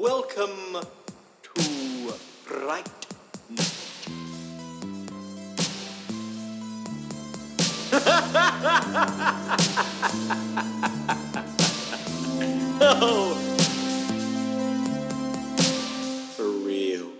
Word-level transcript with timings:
Welcome 0.00 0.76
to 1.42 1.60
Fright 2.44 2.88
Night. 3.50 3.74
oh, 12.80 13.34
for 16.36 16.44
real. 16.44 17.10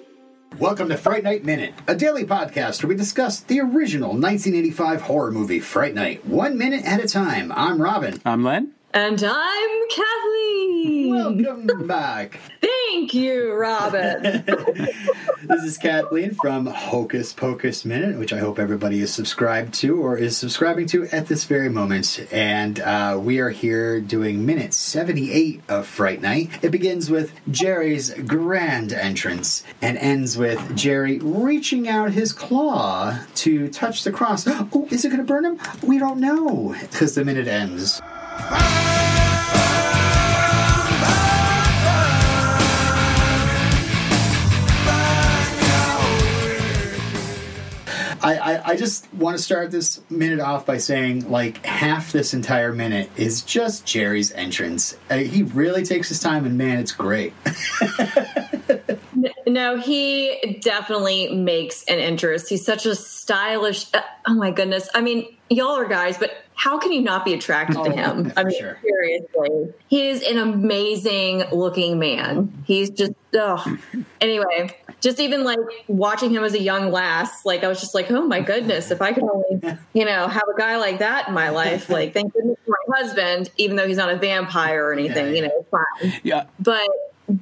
Welcome 0.61 0.89
to 0.91 0.97
Fright 0.97 1.25
Night 1.25 1.45
Minute, 1.45 1.75
a 1.89 1.97
daily 1.97 2.25
podcast 2.25 2.85
where 2.85 2.91
we 2.91 2.95
discuss 2.95 3.41
the 3.41 3.59
original 3.59 4.11
1985 4.11 5.01
horror 5.01 5.33
movie 5.33 5.59
Fright 5.59 5.97
Night, 5.97 6.25
one 6.25 6.57
minute 6.57 6.85
at 6.85 7.03
a 7.03 7.09
time. 7.09 7.51
I'm 7.57 7.83
Robin. 7.83 8.23
I'm 8.25 8.45
Len. 8.45 8.71
And 8.95 9.21
I'm 9.25 9.89
Kathleen. 9.91 10.68
Welcome 11.19 11.87
back. 11.89 12.39
Thank 12.61 13.13
you, 13.13 13.53
Robin. 13.53 14.45
This 15.43 15.63
is 15.63 15.79
Kathleen 15.79 16.35
from 16.35 16.67
Hocus 16.67 17.33
Pocus 17.33 17.85
Minute, 17.85 18.19
which 18.19 18.33
I 18.33 18.39
hope 18.39 18.59
everybody 18.59 19.01
is 19.01 19.15
subscribed 19.15 19.73
to 19.75 19.97
or 19.97 20.19
is 20.19 20.37
subscribing 20.37 20.87
to 20.89 21.07
at 21.07 21.27
this 21.27 21.45
very 21.45 21.71
moment. 21.71 22.27
And 22.33 22.81
uh, 22.81 23.19
we 23.23 23.39
are 23.39 23.49
here 23.49 24.01
doing 24.01 24.45
minute 24.45 24.75
78 24.75 25.63
of 25.69 25.87
Fright 25.87 26.21
Night. 26.21 26.51
It 26.61 26.71
begins 26.71 27.09
with 27.09 27.33
Jerry's 27.51 28.13
grand 28.15 28.93
entrance 28.93 29.63
and 29.81 29.97
ends 29.97 30.37
with 30.37 30.77
Jerry 30.77 31.19
reaching 31.21 31.89
out 31.89 32.11
his 32.11 32.33
claw 32.33 33.21
to 33.37 33.69
touch 33.69 34.05
the 34.05 34.13
cross. 34.13 34.47
Oh, 34.71 34.87
is 34.91 35.05
it 35.05 35.09
going 35.09 35.19
to 35.19 35.25
burn 35.25 35.45
him? 35.45 35.59
We 35.83 35.99
don't 35.99 36.21
know 36.21 36.77
because 36.81 37.15
the 37.15 37.25
minute 37.25 37.49
ends. 37.49 38.03
I, 48.49 48.73
I, 48.73 48.77
just 48.77 49.13
want 49.13 49.37
to 49.37 49.43
start 49.43 49.71
this 49.71 50.01
minute 50.09 50.41
off 50.41 50.65
by 50.65 50.79
saying, 50.79 51.31
like, 51.31 51.65
half 51.67 52.13
this 52.13 52.33
entire 52.33 52.73
minute 52.73 53.11
is 53.17 53.43
just 53.43 53.85
Jerry's 53.85 54.33
entrance. 54.33 54.97
Uh, 55.11 55.17
he 55.17 55.43
really 55.43 55.85
takes 55.85 56.09
his 56.09 56.19
time, 56.21 56.47
and 56.47 56.57
man, 56.57 56.79
it's 56.79 56.93
great. 56.93 57.35
no, 59.47 59.77
he 59.77 60.59
definitely 60.63 61.35
makes 61.35 61.85
an 61.85 61.99
interest. 61.99 62.49
He's 62.49 62.65
such 62.65 62.87
a 62.87 62.95
stylish. 62.95 63.93
Uh, 63.93 64.01
oh 64.27 64.35
my 64.35 64.51
goodness. 64.51 64.89
I 64.95 65.03
mean, 65.03 65.27
y'all 65.51 65.77
are 65.77 65.87
guys, 65.87 66.17
but 66.17 66.31
how 66.59 66.77
can 66.77 66.91
you 66.91 67.01
not 67.01 67.25
be 67.25 67.33
attracted 67.35 67.75
to 67.75 67.81
oh, 67.81 67.91
him? 67.91 68.33
I 68.37 68.43
mean, 68.43 68.59
sure. 68.59 68.77
seriously. 68.83 69.73
He 69.87 70.09
is 70.09 70.25
an 70.25 70.39
amazing 70.39 71.45
looking 71.53 72.01
man. 72.01 72.53
He's 72.67 72.91
just, 72.91 73.13
oh. 73.33 73.79
Anyway, 74.21 74.77
just 75.01 75.21
even 75.21 75.45
like 75.45 75.61
watching 75.87 76.31
him 76.31 76.43
as 76.43 76.55
a 76.55 76.61
young 76.61 76.91
lass, 76.91 77.47
like 77.47 77.63
I 77.63 77.69
was 77.69 77.79
just 77.79 77.95
like, 77.95 78.11
oh 78.11 78.27
my 78.27 78.41
goodness, 78.41 78.91
if 78.91 79.01
I 79.01 79.13
could 79.13 79.23
only, 79.23 79.79
you 79.93 80.05
know, 80.05 80.27
have 80.27 80.43
a 80.53 80.59
guy 80.59 80.79
like 80.79 80.99
that 80.99 81.29
in 81.29 81.35
my 81.35 81.51
life, 81.51 81.89
like 81.91 82.13
thank 82.13 82.33
goodness 82.33 82.59
for 82.67 82.75
my 82.89 82.99
husband, 82.99 83.51
even 83.57 83.77
though 83.77 83.87
he's 83.87 83.97
not 83.97 84.11
a 84.11 84.17
vampire 84.17 84.85
or 84.85 84.93
anything, 84.93 85.27
Yeah, 85.27 85.33
you 85.33 85.43
know, 85.43 85.67
fine. 85.71 86.21
Yeah. 86.25 86.47
But 86.59 86.89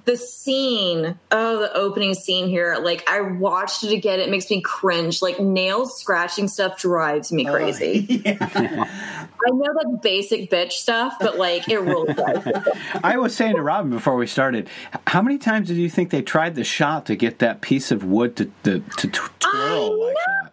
the 0.04 0.16
scene, 0.16 1.18
oh, 1.30 1.60
the 1.60 1.72
opening 1.74 2.14
scene 2.14 2.48
here, 2.48 2.76
like 2.80 3.08
I 3.08 3.20
watched 3.20 3.84
it 3.84 3.92
again. 3.92 4.18
It 4.18 4.28
makes 4.30 4.50
me 4.50 4.60
cringe. 4.60 5.22
Like 5.22 5.38
nails 5.38 5.98
scratching 6.00 6.48
stuff 6.48 6.78
drives 6.78 7.30
me 7.30 7.44
crazy. 7.44 8.22
I 8.26 9.50
know 9.50 9.74
that's 9.74 10.02
basic 10.02 10.50
bitch 10.50 10.72
stuff, 10.72 11.14
but 11.20 11.38
like 11.38 11.68
it 11.68 11.78
really 11.78 12.12
does. 12.14 12.48
I 13.04 13.16
was 13.16 13.36
saying 13.36 13.54
to 13.54 13.62
Robin 13.62 13.90
before 13.90 14.16
we 14.16 14.26
started, 14.26 14.68
how 15.06 15.22
many 15.22 15.38
times 15.38 15.68
did 15.68 15.76
you 15.76 15.88
think 15.88 16.10
they 16.10 16.22
tried 16.22 16.56
the 16.56 16.64
shot 16.64 17.06
to 17.06 17.14
get 17.14 17.38
that 17.38 17.60
piece 17.60 17.92
of 17.92 18.02
wood 18.02 18.36
to 18.36 18.50
to, 18.64 18.80
to 18.80 19.08
twirl 19.38 20.06
like 20.06 20.16
that? 20.26 20.52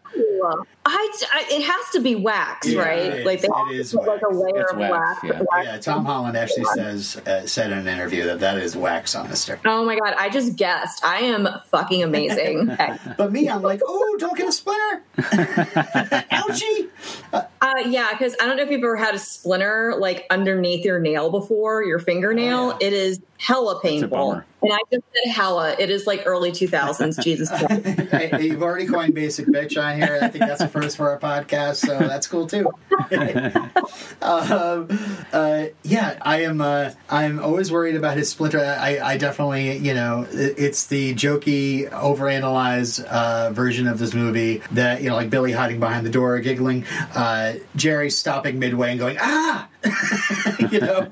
I, 0.86 1.12
I- 1.34 1.46
it 1.50 1.62
has 1.64 1.90
to 1.94 2.00
be 2.02 2.16
wax, 2.16 2.68
Yeah, 2.68 2.82
right? 2.82 3.00
it 3.00 3.26
like 3.26 3.38
is. 3.38 3.42
they 3.44 3.48
It 3.48 3.54
have 3.56 3.68
to 3.70 3.74
is 3.74 3.94
put, 3.94 4.08
like 4.08 4.22
a 4.22 4.30
wax. 4.30 4.54
layer 4.54 4.62
It's 4.62 4.72
of 4.74 4.78
wax, 4.80 4.92
wax. 4.92 5.24
yeah. 5.24 5.42
wax. 5.52 5.66
Yeah, 5.68 5.78
Tom 5.80 6.06
Holland 6.06 6.36
actually 6.38 6.66
says 6.76 7.18
uh, 7.26 7.46
said 7.48 7.72
in 7.72 7.78
an 7.80 7.88
interview 7.88 8.24
that 8.26 8.40
that 8.42 8.58
is 8.58 8.76
wax 8.76 9.16
on 9.16 9.30
the 9.30 9.36
stick. 9.36 9.60
Oh 9.66 9.86
my 9.86 9.98
god! 9.98 10.14
I 10.18 10.30
just 10.30 10.56
guessed. 10.56 11.04
I 11.06 11.20
am 11.20 11.48
fucking 11.70 12.04
amazing. 12.04 12.76
But 13.18 13.32
me, 13.32 13.50
I'm 13.50 13.62
like, 13.62 13.82
oh, 13.86 14.16
don't 14.20 14.38
get 14.38 14.48
a 14.48 14.52
splinter. 14.52 15.04
Ouchie. 15.18 16.90
Uh, 17.34 17.44
yeah, 17.88 18.10
because 18.12 18.36
I 18.42 18.46
don't 18.46 18.58
know 18.58 18.64
if 18.64 18.70
you've 18.72 18.80
ever 18.84 18.96
had 18.96 19.16
a 19.16 19.20
splinter 19.20 19.96
like 20.00 20.26
underneath 20.30 20.84
your 20.86 21.00
nail 21.00 21.30
before, 21.30 21.84
your 21.84 22.00
fingernail. 22.00 22.74
Oh, 22.74 22.78
yeah. 22.82 22.88
It 22.88 22.94
is 22.94 23.22
hella 23.38 23.80
painful. 23.82 24.42
And 24.64 24.72
I 24.72 24.80
just 24.90 25.04
said 25.14 25.32
hella. 25.32 25.76
It 25.78 25.90
is 25.90 26.08
like 26.08 26.24
early 26.26 26.52
2000s. 26.52 27.22
Jesus 27.22 27.50
Christ. 27.50 27.64
Hey, 28.14 28.48
you've 28.48 28.62
already 28.62 28.86
coined 28.86 29.14
basic 29.14 29.48
bitch 29.48 29.82
on 29.82 29.98
here. 29.98 30.20
I 30.22 30.28
think 30.28 30.46
that's 30.46 30.62
the 30.62 30.68
first 30.68 30.98
for 30.98 31.10
our 31.10 31.20
podcast, 31.20 31.78
so 31.78 31.98
that's 32.00 32.28
cool 32.28 32.48
too. 32.48 32.70
um, 34.22 34.88
uh, 35.34 35.66
yeah, 35.84 36.18
I 36.22 36.44
am. 36.44 36.62
Uh, 36.62 36.92
I'm 37.10 37.40
always 37.40 37.72
worried 37.72 37.96
about 37.96 38.16
his 38.16 38.30
splinter. 38.30 38.60
I, 38.60 39.00
I 39.00 39.18
definitely, 39.18 39.78
you 39.78 39.94
know, 39.94 40.28
it's 40.32 40.86
the 40.88 41.16
jokey, 41.16 41.90
overanalyzed 41.90 43.04
uh, 43.06 43.52
version 43.52 43.88
of 43.88 44.00
this 44.00 44.14
movie 44.14 44.62
that 44.72 45.02
you 45.02 45.10
know, 45.10 45.16
like 45.16 45.30
Billy 45.30 45.52
hiding 45.52 45.80
behind 45.80 46.06
the 46.06 46.12
door, 46.12 46.40
giggling, 46.40 46.86
uh, 47.16 47.54
Jerry 47.76 48.12
stopping 48.12 48.60
midway 48.60 48.92
and 48.92 49.00
going 49.00 49.18
ah. 49.20 49.68
you 50.72 50.80
know, 50.80 51.12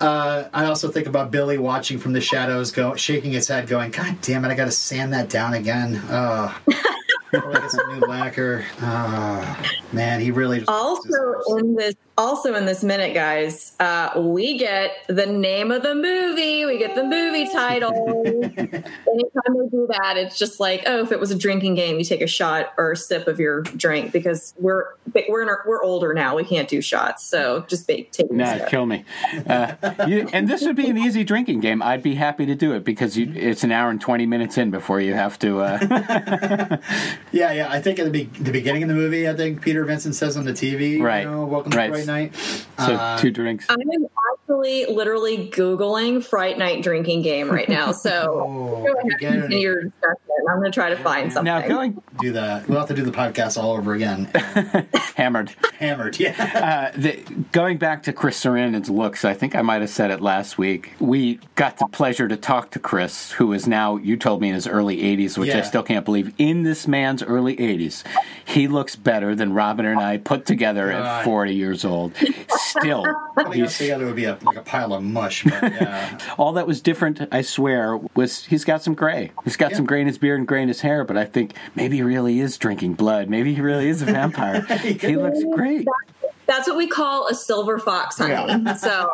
uh, 0.00 0.48
I 0.52 0.64
also 0.64 0.90
think 0.90 1.06
about 1.06 1.30
Billy 1.30 1.58
watching 1.58 1.98
from 1.98 2.12
the 2.12 2.20
shadows, 2.20 2.70
go 2.70 2.94
shaking 2.94 3.32
his 3.32 3.48
head, 3.48 3.66
going, 3.66 3.90
"God 3.90 4.20
damn 4.20 4.44
it! 4.44 4.48
I 4.48 4.54
got 4.54 4.66
to 4.66 4.70
sand 4.70 5.12
that 5.12 5.28
down 5.28 5.54
again." 5.54 6.00
Oh, 6.10 6.56
get 7.32 7.70
some 7.70 8.00
new 8.00 8.06
lacquer. 8.06 8.64
Oh, 8.80 9.70
man, 9.92 10.20
he 10.20 10.30
really 10.30 10.64
also 10.66 11.58
in 11.58 11.74
this 11.74 11.94
also 12.18 12.54
in 12.54 12.66
this 12.66 12.82
minute 12.84 13.14
guys 13.14 13.72
uh, 13.80 14.10
we 14.16 14.58
get 14.58 14.90
the 15.06 15.24
name 15.24 15.70
of 15.70 15.82
the 15.82 15.94
movie 15.94 16.66
we 16.66 16.76
get 16.76 16.94
the 16.96 17.04
movie 17.04 17.48
title 17.50 17.92
anytime 18.26 19.54
we 19.54 19.68
do 19.70 19.86
that 19.88 20.16
it's 20.16 20.36
just 20.38 20.58
like 20.60 20.82
oh 20.86 21.00
if 21.02 21.12
it 21.12 21.20
was 21.20 21.30
a 21.30 21.38
drinking 21.38 21.74
game 21.74 21.96
you 21.98 22.04
take 22.04 22.20
a 22.20 22.26
shot 22.26 22.74
or 22.76 22.92
a 22.92 22.96
sip 22.96 23.28
of 23.28 23.38
your 23.38 23.62
drink 23.62 24.12
because 24.12 24.52
we're 24.58 24.94
we're 25.28 25.42
in 25.42 25.48
our, 25.48 25.62
we're 25.66 25.82
older 25.82 26.12
now 26.12 26.34
we 26.36 26.44
can't 26.44 26.68
do 26.68 26.80
shots 26.82 27.24
so 27.24 27.64
just 27.68 27.86
take 27.86 28.10
take 28.12 28.28
a 28.30 28.34
Nah, 28.34 28.58
sip. 28.58 28.68
kill 28.68 28.84
me. 28.86 29.04
Uh, 29.46 29.74
you, 30.06 30.28
and 30.32 30.48
this 30.48 30.62
would 30.64 30.76
be 30.76 30.88
an 30.88 30.98
easy 30.98 31.24
drinking 31.24 31.60
game. 31.60 31.82
I'd 31.82 32.02
be 32.02 32.14
happy 32.14 32.46
to 32.46 32.54
do 32.54 32.72
it 32.72 32.84
because 32.84 33.16
you, 33.16 33.32
it's 33.34 33.64
an 33.64 33.72
hour 33.72 33.90
and 33.90 34.00
20 34.00 34.26
minutes 34.26 34.58
in 34.58 34.70
before 34.70 35.00
you 35.00 35.14
have 35.14 35.38
to. 35.40 35.60
Uh, 35.60 35.78
Yeah, 37.32 37.52
yeah. 37.52 37.68
I 37.70 37.80
think 37.80 37.98
at 37.98 38.04
the, 38.04 38.10
be- 38.10 38.24
the 38.42 38.50
beginning 38.52 38.82
of 38.82 38.88
the 38.88 38.94
movie, 38.94 39.28
I 39.28 39.34
think 39.34 39.60
Peter 39.62 39.84
Vincent 39.84 40.14
says 40.14 40.36
on 40.36 40.44
the 40.44 40.52
TV, 40.52 41.00
Right. 41.00 41.22
You 41.24 41.30
know, 41.30 41.44
Welcome 41.46 41.72
to 41.72 41.78
Right. 41.78 41.90
Fright 42.08 42.32
Night. 42.32 42.34
so, 42.78 42.94
Uh, 42.94 43.18
two 43.18 43.30
drinks. 43.30 43.66
I'm 43.68 43.76
actually 44.48 44.86
literally 44.86 45.48
Googling 45.50 46.24
Fright 46.24 46.56
Night 46.58 46.82
drinking 46.82 47.22
game 47.22 47.50
right 47.50 47.68
now. 47.68 47.92
So 47.92 48.08
Oh, 48.48 48.82
go 48.82 49.28
ahead 49.28 49.44
and 49.44 49.52
your 49.52 49.84
discussion. 49.84 50.16
I'm 50.48 50.60
going 50.60 50.72
to 50.72 50.74
try 50.74 50.88
to 50.88 50.96
find 50.96 51.30
something. 51.30 51.44
Now, 51.44 51.66
going 51.66 52.02
do 52.20 52.32
that. 52.32 52.66
We'll 52.68 52.78
have 52.78 52.88
to 52.88 52.94
do 52.94 53.02
the 53.02 53.10
podcast 53.10 53.62
all 53.62 53.72
over 53.72 53.92
again. 53.92 54.24
hammered. 55.14 55.54
Hammered, 55.78 56.18
yeah. 56.18 56.90
Uh, 56.94 56.98
the, 56.98 57.16
going 57.52 57.76
back 57.76 58.04
to 58.04 58.12
Chris 58.14 58.42
Sarandon's 58.42 58.88
looks, 58.88 59.24
I 59.24 59.34
think 59.34 59.54
I 59.54 59.62
might 59.62 59.82
have 59.82 59.90
said 59.90 60.10
it 60.10 60.22
last 60.22 60.56
week. 60.56 60.92
We 61.00 61.40
got 61.54 61.78
the 61.78 61.86
pleasure 61.86 62.28
to 62.28 62.36
talk 62.36 62.70
to 62.70 62.78
Chris, 62.78 63.32
who 63.32 63.52
is 63.52 63.68
now, 63.68 63.96
you 63.96 64.16
told 64.16 64.40
me, 64.40 64.48
in 64.48 64.54
his 64.54 64.66
early 64.66 64.98
80s, 64.98 65.36
which 65.36 65.50
I 65.50 65.60
still 65.60 65.82
can't 65.82 66.04
believe. 66.04 66.32
In 66.38 66.62
this 66.62 66.88
man's 66.88 67.22
early 67.22 67.56
80s, 67.56 68.04
he 68.46 68.68
looks 68.68 68.96
better 68.96 69.34
than 69.34 69.52
Robin 69.52 69.84
and 69.84 70.00
I 70.00 70.16
put 70.16 70.46
together 70.46 70.90
at 70.90 71.24
40 71.24 71.54
years 71.54 71.84
old. 71.84 72.12
Still, 72.48 73.04
Putting 73.34 73.62
us 73.62 73.76
together 73.76 74.06
would 74.06 74.16
be 74.16 74.24
a, 74.24 74.37
like 74.42 74.56
a 74.56 74.62
pile 74.62 74.92
of 74.92 75.02
mush. 75.02 75.44
But 75.44 75.72
yeah. 75.72 76.18
all 76.38 76.52
that 76.52 76.66
was 76.66 76.80
different, 76.80 77.20
I 77.32 77.42
swear, 77.42 77.96
was 78.14 78.44
he's 78.44 78.64
got 78.64 78.82
some 78.82 78.94
gray. 78.94 79.32
He's 79.44 79.56
got 79.56 79.72
some 79.74 79.86
gray 79.86 80.00
in 80.00 80.06
his 80.06 80.18
beard 80.18 80.38
and 80.38 80.48
gray 80.48 80.62
in 80.62 80.68
his 80.68 80.80
hair, 80.80 81.04
but 81.04 81.16
I 81.16 81.24
think 81.24 81.54
maybe 81.74 81.96
he 81.96 82.02
really 82.02 82.40
is 82.40 82.56
drinking 82.58 82.94
blood. 82.94 83.28
Maybe 83.28 83.54
he 83.54 83.60
really 83.60 83.88
is 83.88 84.02
a 84.02 84.06
vampire. 84.06 84.62
he 84.82 85.16
looks 85.16 85.42
great. 85.54 85.86
That's 86.46 86.66
what 86.66 86.76
we 86.76 86.88
call 86.88 87.28
a 87.28 87.34
silver 87.34 87.78
fox, 87.78 88.18
honey. 88.18 88.74
So 88.78 89.10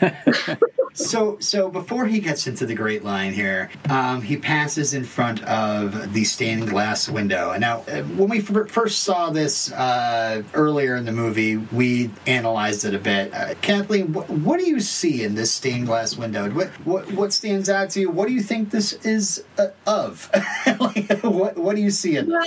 So, 0.94 1.38
so 1.40 1.70
before 1.70 2.06
he 2.06 2.20
gets 2.20 2.46
into 2.46 2.66
the 2.66 2.74
Great 2.74 3.04
Line 3.04 3.32
here, 3.32 3.70
um, 3.88 4.22
he 4.22 4.36
passes 4.36 4.92
in 4.92 5.04
front 5.04 5.42
of 5.44 6.12
the 6.12 6.24
stained 6.24 6.68
glass 6.68 7.08
window. 7.08 7.52
And 7.52 7.60
now, 7.60 7.80
uh, 7.88 8.02
when 8.02 8.28
we 8.28 8.38
f- 8.38 8.68
first 8.68 9.02
saw 9.04 9.30
this 9.30 9.72
uh, 9.72 10.42
earlier 10.54 10.96
in 10.96 11.04
the 11.04 11.12
movie, 11.12 11.56
we 11.56 12.10
analyzed 12.26 12.84
it 12.84 12.94
a 12.94 12.98
bit. 12.98 13.32
Uh, 13.32 13.54
Kathleen, 13.62 14.12
wh- 14.12 14.28
what 14.44 14.58
do 14.58 14.66
you 14.68 14.80
see 14.80 15.22
in 15.22 15.34
this 15.34 15.52
stained 15.52 15.86
glass 15.86 16.16
window? 16.16 16.50
What 16.50 16.68
what, 16.84 17.12
what 17.12 17.32
stands 17.32 17.70
out 17.70 17.90
to 17.90 18.00
you? 18.00 18.10
What 18.10 18.28
do 18.28 18.34
you 18.34 18.42
think 18.42 18.70
this 18.70 18.92
is 19.04 19.44
uh, 19.58 19.68
of? 19.86 20.28
like, 20.80 21.20
what 21.22 21.56
what 21.56 21.76
do 21.76 21.82
you 21.82 21.90
see 21.90 22.16
in 22.16 22.28
this? 22.28 22.46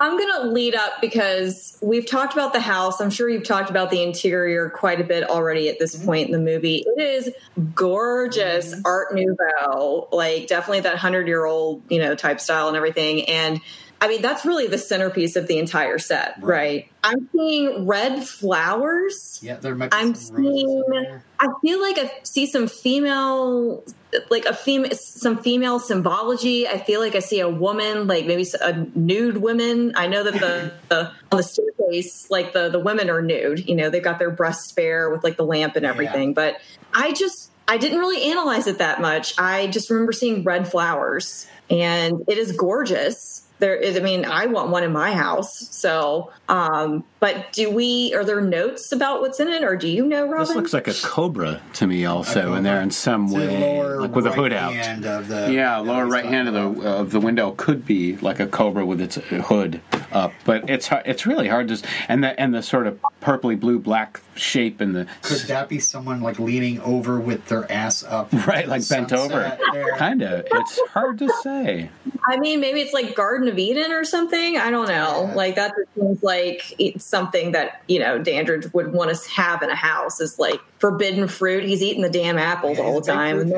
I'm 0.00 0.16
going 0.16 0.42
to 0.42 0.48
lead 0.48 0.74
up 0.74 1.00
because 1.00 1.76
we've 1.82 2.06
talked 2.06 2.32
about 2.32 2.52
the 2.52 2.60
house. 2.60 3.00
I'm 3.00 3.10
sure 3.10 3.28
you've 3.28 3.46
talked 3.46 3.68
about 3.68 3.90
the 3.90 4.02
interior 4.02 4.70
quite 4.70 5.00
a 5.00 5.04
bit 5.04 5.28
already 5.28 5.68
at 5.68 5.78
this 5.78 6.02
point 6.04 6.26
in 6.26 6.32
the 6.32 6.38
movie. 6.38 6.84
It 6.86 7.00
is 7.00 7.34
gorgeous 7.74 8.74
Art 8.84 9.14
Nouveau, 9.14 10.08
like 10.12 10.46
definitely 10.46 10.80
that 10.80 10.92
100 10.92 11.26
year 11.26 11.44
old, 11.44 11.82
you 11.88 11.98
know, 11.98 12.14
type 12.14 12.40
style 12.40 12.68
and 12.68 12.76
everything. 12.76 13.28
And 13.28 13.60
I 14.00 14.06
mean, 14.06 14.22
that's 14.22 14.44
really 14.44 14.68
the 14.68 14.78
centerpiece 14.78 15.34
of 15.34 15.48
the 15.48 15.58
entire 15.58 15.98
set, 15.98 16.36
right? 16.40 16.48
Right. 16.48 16.90
I'm 17.02 17.28
seeing 17.34 17.86
red 17.86 18.24
flowers. 18.24 19.40
Yeah, 19.42 19.56
there 19.56 19.74
might 19.74 19.92
I'm 19.92 20.14
seeing. 20.14 21.20
I 21.40 21.48
feel 21.62 21.80
like 21.80 21.98
I 21.98 22.10
see 22.24 22.46
some 22.46 22.66
female, 22.66 23.84
like 24.28 24.44
a 24.44 24.54
female, 24.54 24.90
some 24.92 25.38
female 25.38 25.78
symbology. 25.78 26.66
I 26.66 26.78
feel 26.78 27.00
like 27.00 27.14
I 27.14 27.20
see 27.20 27.40
a 27.40 27.48
woman, 27.48 28.08
like 28.08 28.26
maybe 28.26 28.44
a 28.60 28.86
nude 28.96 29.36
woman. 29.36 29.92
I 29.96 30.08
know 30.08 30.24
that 30.24 30.34
the, 30.34 30.72
the 30.88 31.12
on 31.30 31.38
the 31.38 31.42
staircase, 31.42 32.28
like 32.30 32.52
the 32.52 32.70
the 32.70 32.80
women 32.80 33.08
are 33.08 33.22
nude. 33.22 33.68
You 33.68 33.76
know, 33.76 33.88
they've 33.88 34.02
got 34.02 34.18
their 34.18 34.30
breasts 34.30 34.72
bare 34.72 35.10
with 35.10 35.22
like 35.22 35.36
the 35.36 35.44
lamp 35.44 35.76
and 35.76 35.86
everything. 35.86 36.34
But 36.34 36.56
I 36.92 37.12
just 37.12 37.52
I 37.68 37.78
didn't 37.78 37.98
really 37.98 38.30
analyze 38.30 38.66
it 38.66 38.78
that 38.78 39.00
much. 39.00 39.34
I 39.38 39.68
just 39.68 39.90
remember 39.90 40.12
seeing 40.12 40.42
red 40.42 40.68
flowers, 40.68 41.46
and 41.70 42.24
it 42.26 42.38
is 42.38 42.52
gorgeous 42.52 43.47
there 43.58 43.74
is 43.74 43.96
i 43.96 44.00
mean 44.00 44.24
i 44.24 44.46
want 44.46 44.70
one 44.70 44.84
in 44.84 44.92
my 44.92 45.12
house 45.12 45.56
so 45.74 46.30
um 46.48 47.04
but 47.20 47.52
do 47.52 47.70
we 47.70 48.14
are 48.14 48.24
there 48.24 48.40
notes 48.40 48.92
about 48.92 49.20
what's 49.20 49.40
in 49.40 49.48
it 49.48 49.62
or 49.64 49.76
do 49.76 49.88
you 49.88 50.06
know 50.06 50.24
robin 50.26 50.46
This 50.46 50.56
looks 50.56 50.72
like 50.72 50.88
a 50.88 50.94
cobra 50.94 51.60
to 51.74 51.86
me, 51.86 52.04
also, 52.04 52.54
in 52.54 52.62
there 52.62 52.80
in 52.80 52.90
some 52.90 53.28
The 53.28 53.34
way, 53.36 53.82
like 53.96 54.14
with 54.14 54.26
a 54.26 54.32
hood 54.32 54.52
right 54.52 54.78
out. 54.78 55.04
of 55.04 55.28
the 55.28 55.52
Yeah, 55.52 55.76
that 55.82 55.84
lower 55.84 56.06
right 56.06 56.24
hand 56.24 56.48
of 56.48 56.54
talking 56.54 56.80
the 56.82 56.88
of 56.88 57.10
the 57.10 57.20
window 57.20 57.52
could 57.52 57.84
be 57.86 58.16
like 58.18 58.40
a 58.40 58.46
cobra 58.46 58.84
with 58.86 59.00
its 59.00 59.16
hood 59.16 59.80
up, 60.12 60.32
but 60.44 60.70
it's 60.70 60.86
har- 60.88 61.02
it's 61.04 61.26
really 61.26 61.48
hard 61.48 61.68
to 61.68 61.82
and 62.08 62.22
the 62.24 62.38
and 62.40 62.54
the 62.54 62.62
sort 62.62 62.86
of 62.86 62.98
purpley 63.20 63.58
blue 63.58 63.78
black 63.78 64.20
shape 64.36 64.80
and 64.80 64.94
the 64.94 65.06
Could 65.22 65.40
that 65.48 65.68
be 65.68 65.80
someone 65.80 66.20
like 66.20 66.38
leaning 66.38 66.80
over 66.80 67.18
with 67.18 67.46
their 67.46 67.70
ass 67.70 68.04
up? 68.04 68.32
right 68.46 68.66
like 68.68 68.88
bent 68.88 69.12
over, 69.12 69.58
kind 69.96 70.22
of. 70.22 70.46
It's 70.50 70.80
hard 70.90 71.18
to 71.18 71.28
say. 71.42 71.90
I 72.26 72.36
mean, 72.38 72.60
maybe 72.60 72.80
it's 72.80 72.92
like 72.92 73.14
Garden 73.14 73.47
of 73.48 73.58
Eden 73.58 73.92
or 73.92 74.04
something. 74.04 74.56
I 74.56 74.70
don't 74.70 74.88
know. 74.88 75.26
Yeah. 75.28 75.34
Like 75.34 75.54
that 75.56 75.74
seems 75.94 76.22
like 76.22 76.74
it's 76.78 77.04
something 77.04 77.52
that 77.52 77.82
you 77.88 77.98
know 77.98 78.18
Dandridge 78.18 78.72
would 78.72 78.92
want 78.92 79.14
to 79.14 79.30
have 79.30 79.62
in 79.62 79.70
a 79.70 79.74
house. 79.74 80.20
Is 80.20 80.38
like 80.38 80.60
forbidden 80.78 81.26
fruit. 81.28 81.64
He's 81.64 81.82
eating 81.82 82.02
the 82.02 82.10
damn 82.10 82.38
apples 82.38 82.78
Yeah, 82.78 82.84
all 82.84 83.00
the 83.00 83.06
time. 83.06 83.52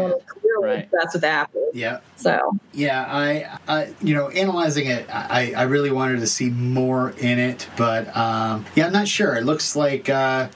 Fruit 0.58 0.62
And 0.62 0.70
then 0.70 0.70
fan. 0.70 0.70
clearly 0.70 0.76
Right. 0.76 0.88
that's 0.92 1.14
with 1.14 1.24
apples. 1.24 1.64
Yeah, 1.72 2.00
So 2.16 2.58
yeah. 2.72 3.04
I, 3.08 3.58
I, 3.68 3.94
you 4.02 4.14
know, 4.14 4.28
analyzing 4.30 4.86
it, 4.86 5.06
I, 5.12 5.52
I 5.56 5.62
really 5.62 5.90
wanted 5.92 6.20
to 6.20 6.26
see 6.26 6.50
more 6.50 7.10
in 7.18 7.38
it, 7.38 7.68
but 7.76 8.14
um, 8.16 8.64
yeah, 8.74 8.86
I'm 8.86 8.92
not 8.92 9.06
sure. 9.08 9.36
It 9.36 9.44
looks 9.44 9.76
like 9.76 10.08
uh, 10.08 10.48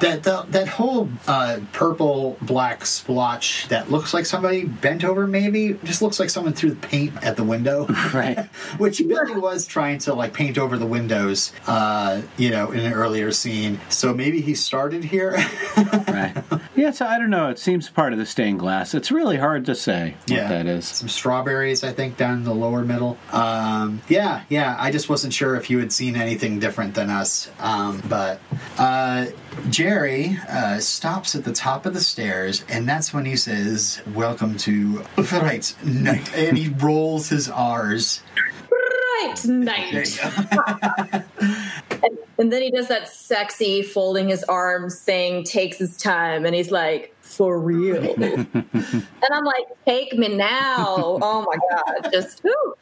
that 0.00 0.22
that, 0.22 0.52
that 0.52 0.68
whole 0.68 1.08
uh, 1.26 1.58
purple 1.72 2.36
black 2.42 2.86
splotch 2.86 3.66
that 3.68 3.90
looks 3.90 4.14
like 4.14 4.24
somebody 4.26 4.64
bent 4.64 5.04
over. 5.04 5.26
Maybe 5.26 5.74
just 5.84 6.00
looks 6.02 6.20
like 6.20 6.30
someone 6.30 6.52
threw 6.52 6.70
the 6.70 6.86
paint 6.86 7.12
at 7.22 7.36
the 7.36 7.44
window. 7.44 7.86
Right. 8.12 8.46
which 8.78 8.98
Billy 9.08 9.34
was 9.36 9.66
trying 9.66 9.98
to 10.00 10.14
like 10.14 10.34
paint 10.34 10.58
over 10.58 10.76
the 10.76 10.86
windows, 10.86 11.52
uh, 11.66 12.22
you 12.36 12.50
know, 12.50 12.70
in 12.72 12.80
an 12.80 12.92
earlier 12.92 13.32
scene. 13.32 13.80
So 13.88 14.12
maybe 14.12 14.40
he 14.42 14.54
started 14.54 15.02
here. 15.04 15.32
right. 16.08 16.36
Yeah, 16.74 16.90
so 16.90 17.04
I 17.06 17.18
don't 17.18 17.28
know. 17.28 17.50
It 17.50 17.58
seems 17.58 17.90
part 17.90 18.14
of 18.14 18.18
the 18.18 18.24
stained 18.24 18.58
glass. 18.58 18.94
It's 18.94 19.12
really 19.12 19.36
hard 19.36 19.66
to 19.66 19.74
say 19.74 20.14
what 20.22 20.30
Yeah. 20.30 20.48
that 20.48 20.66
is. 20.66 20.86
Some 20.86 21.08
strawberries, 21.08 21.84
I 21.84 21.92
think, 21.92 22.16
down 22.16 22.38
in 22.38 22.44
the 22.44 22.54
lower 22.54 22.82
middle. 22.82 23.18
Um, 23.30 24.00
yeah, 24.08 24.44
yeah. 24.48 24.76
I 24.78 24.90
just 24.90 25.10
wasn't 25.10 25.34
sure 25.34 25.54
if 25.54 25.68
you 25.68 25.78
had 25.80 25.92
seen 25.92 26.16
anything 26.16 26.60
different 26.60 26.94
than 26.94 27.10
us. 27.10 27.50
Um, 27.60 28.02
but 28.08 28.40
uh, 28.78 29.26
Jerry 29.68 30.38
uh, 30.48 30.78
stops 30.78 31.34
at 31.34 31.44
the 31.44 31.52
top 31.52 31.84
of 31.84 31.92
the 31.92 32.00
stairs, 32.00 32.64
and 32.70 32.88
that's 32.88 33.12
when 33.12 33.26
he 33.26 33.36
says, 33.36 34.00
"Welcome 34.14 34.56
to 34.58 35.04
right 35.30 35.74
night," 35.84 36.34
and 36.34 36.56
he 36.56 36.68
rolls 36.70 37.28
his 37.28 37.50
R's. 37.50 38.22
right 38.70 39.44
night. 39.44 40.18
and, 42.02 42.18
and 42.38 42.52
then 42.52 42.62
he 42.62 42.70
does 42.70 42.88
that 42.88 43.08
sexy 43.08 43.82
folding 43.82 44.28
his 44.28 44.44
arms 44.44 45.00
thing, 45.00 45.44
takes 45.44 45.78
his 45.78 45.96
time, 45.96 46.44
and 46.46 46.54
he's 46.54 46.70
like, 46.70 47.14
"For 47.20 47.58
real." 47.58 47.96
and 48.22 48.66
I'm 49.30 49.44
like, 49.44 49.64
"Take 49.86 50.16
me 50.18 50.28
now!" 50.36 51.18
Oh 51.22 51.46
my 51.46 51.56
god, 52.02 52.12
just 52.12 52.42
whew. 52.42 52.74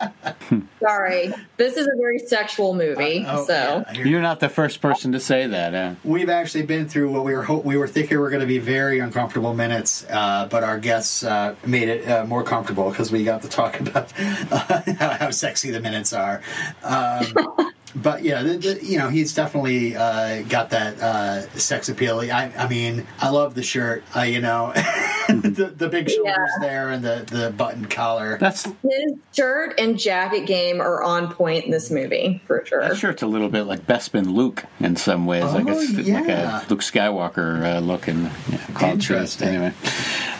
sorry. 0.81 1.33
This 1.57 1.77
is 1.77 1.87
a 1.87 1.97
very 2.01 2.19
sexual 2.19 2.75
movie, 2.75 3.25
Oh, 3.29 3.45
so. 3.45 3.85
yeah, 3.93 4.03
You're 4.03 4.23
not 4.23 4.41
the 4.41 4.49
first 4.49 4.81
person 4.81 5.13
to 5.13 5.21
say 5.21 5.47
that. 5.47 5.75
Eh? 5.75 5.95
We've 6.05 6.31
actually 6.31 6.63
been 6.63 6.89
through 6.89 7.11
what 7.13 7.25
we 7.25 7.35
were 7.35 7.43
ho- 7.43 7.59
we 7.59 7.77
were 7.77 7.87
thinking 7.89 8.19
were 8.19 8.31
going 8.31 8.41
to 8.41 8.47
be 8.47 8.59
very 8.59 8.99
uncomfortable 9.01 9.55
minutes, 9.55 10.05
uh, 10.11 10.49
but 10.51 10.65
our 10.65 10.79
guests 10.79 11.23
uh, 11.23 11.55
made 11.67 11.89
it 11.89 12.09
uh, 12.09 12.25
more 12.25 12.43
comfortable 12.43 12.91
because 12.91 13.13
we 13.13 13.25
got 13.25 13.43
to 13.43 13.49
talk 13.49 13.79
about 13.81 14.13
uh, 14.51 14.83
how, 14.99 15.11
how 15.11 15.31
sexy 15.31 15.71
the 15.71 15.81
minutes 15.81 16.13
are. 16.13 16.41
Um, 16.83 17.71
but 17.95 18.23
yeah, 18.23 18.43
the, 18.43 18.57
the, 18.57 18.85
you 18.85 18.99
know, 18.99 19.09
he's 19.09 19.35
definitely 19.35 19.97
uh, 19.97 20.43
got 20.43 20.71
that 20.71 21.01
uh, 21.01 21.43
sex 21.51 21.89
appeal. 21.89 22.21
I, 22.21 22.53
I 22.57 22.69
mean, 22.69 23.07
I 23.19 23.31
love 23.31 23.55
the 23.55 23.63
shirt. 23.63 24.05
Uh, 24.15 24.23
you 24.23 24.41
know, 24.41 24.73
the, 25.29 25.73
the 25.77 25.89
big 25.89 26.09
shoulders 26.11 26.35
Yeah. 26.37 26.47
there 26.61 26.89
and 26.91 27.05
the 27.05 27.27
the 27.31 27.51
button 27.51 27.87
collar. 27.87 28.39
That's 28.39 28.65
His 28.65 29.15
shirt 29.35 29.79
and 29.79 29.99
jacket 29.99 30.47
game 30.47 30.81
are 30.81 31.03
on 31.03 31.33
point 31.33 31.65
in 31.65 31.71
this 31.71 31.91
movie 31.91 32.43
for 32.47 32.65
sure. 32.67 32.83
that 32.89 32.97
shirt's 32.97 33.23
a 33.23 33.27
little 33.27 33.49
bit 33.49 33.63
like 33.65 33.87
Bespin 33.87 34.33
Luke 34.35 34.65
in 34.79 34.97
some 34.97 35.27
ways. 35.27 35.45
like 35.45 35.67
Oh, 35.67 35.79
it's 35.81 35.93
like 35.97 36.07
yeah. 36.07 36.65
a 36.65 36.69
Luke 36.69 36.81
Skywalker 36.81 37.77
uh, 37.77 37.81
look 37.81 38.09
and 38.09 38.31
yeah, 38.51 38.59
called. 38.75 38.93
Interesting. 38.95 39.49
Anyway, 39.49 39.73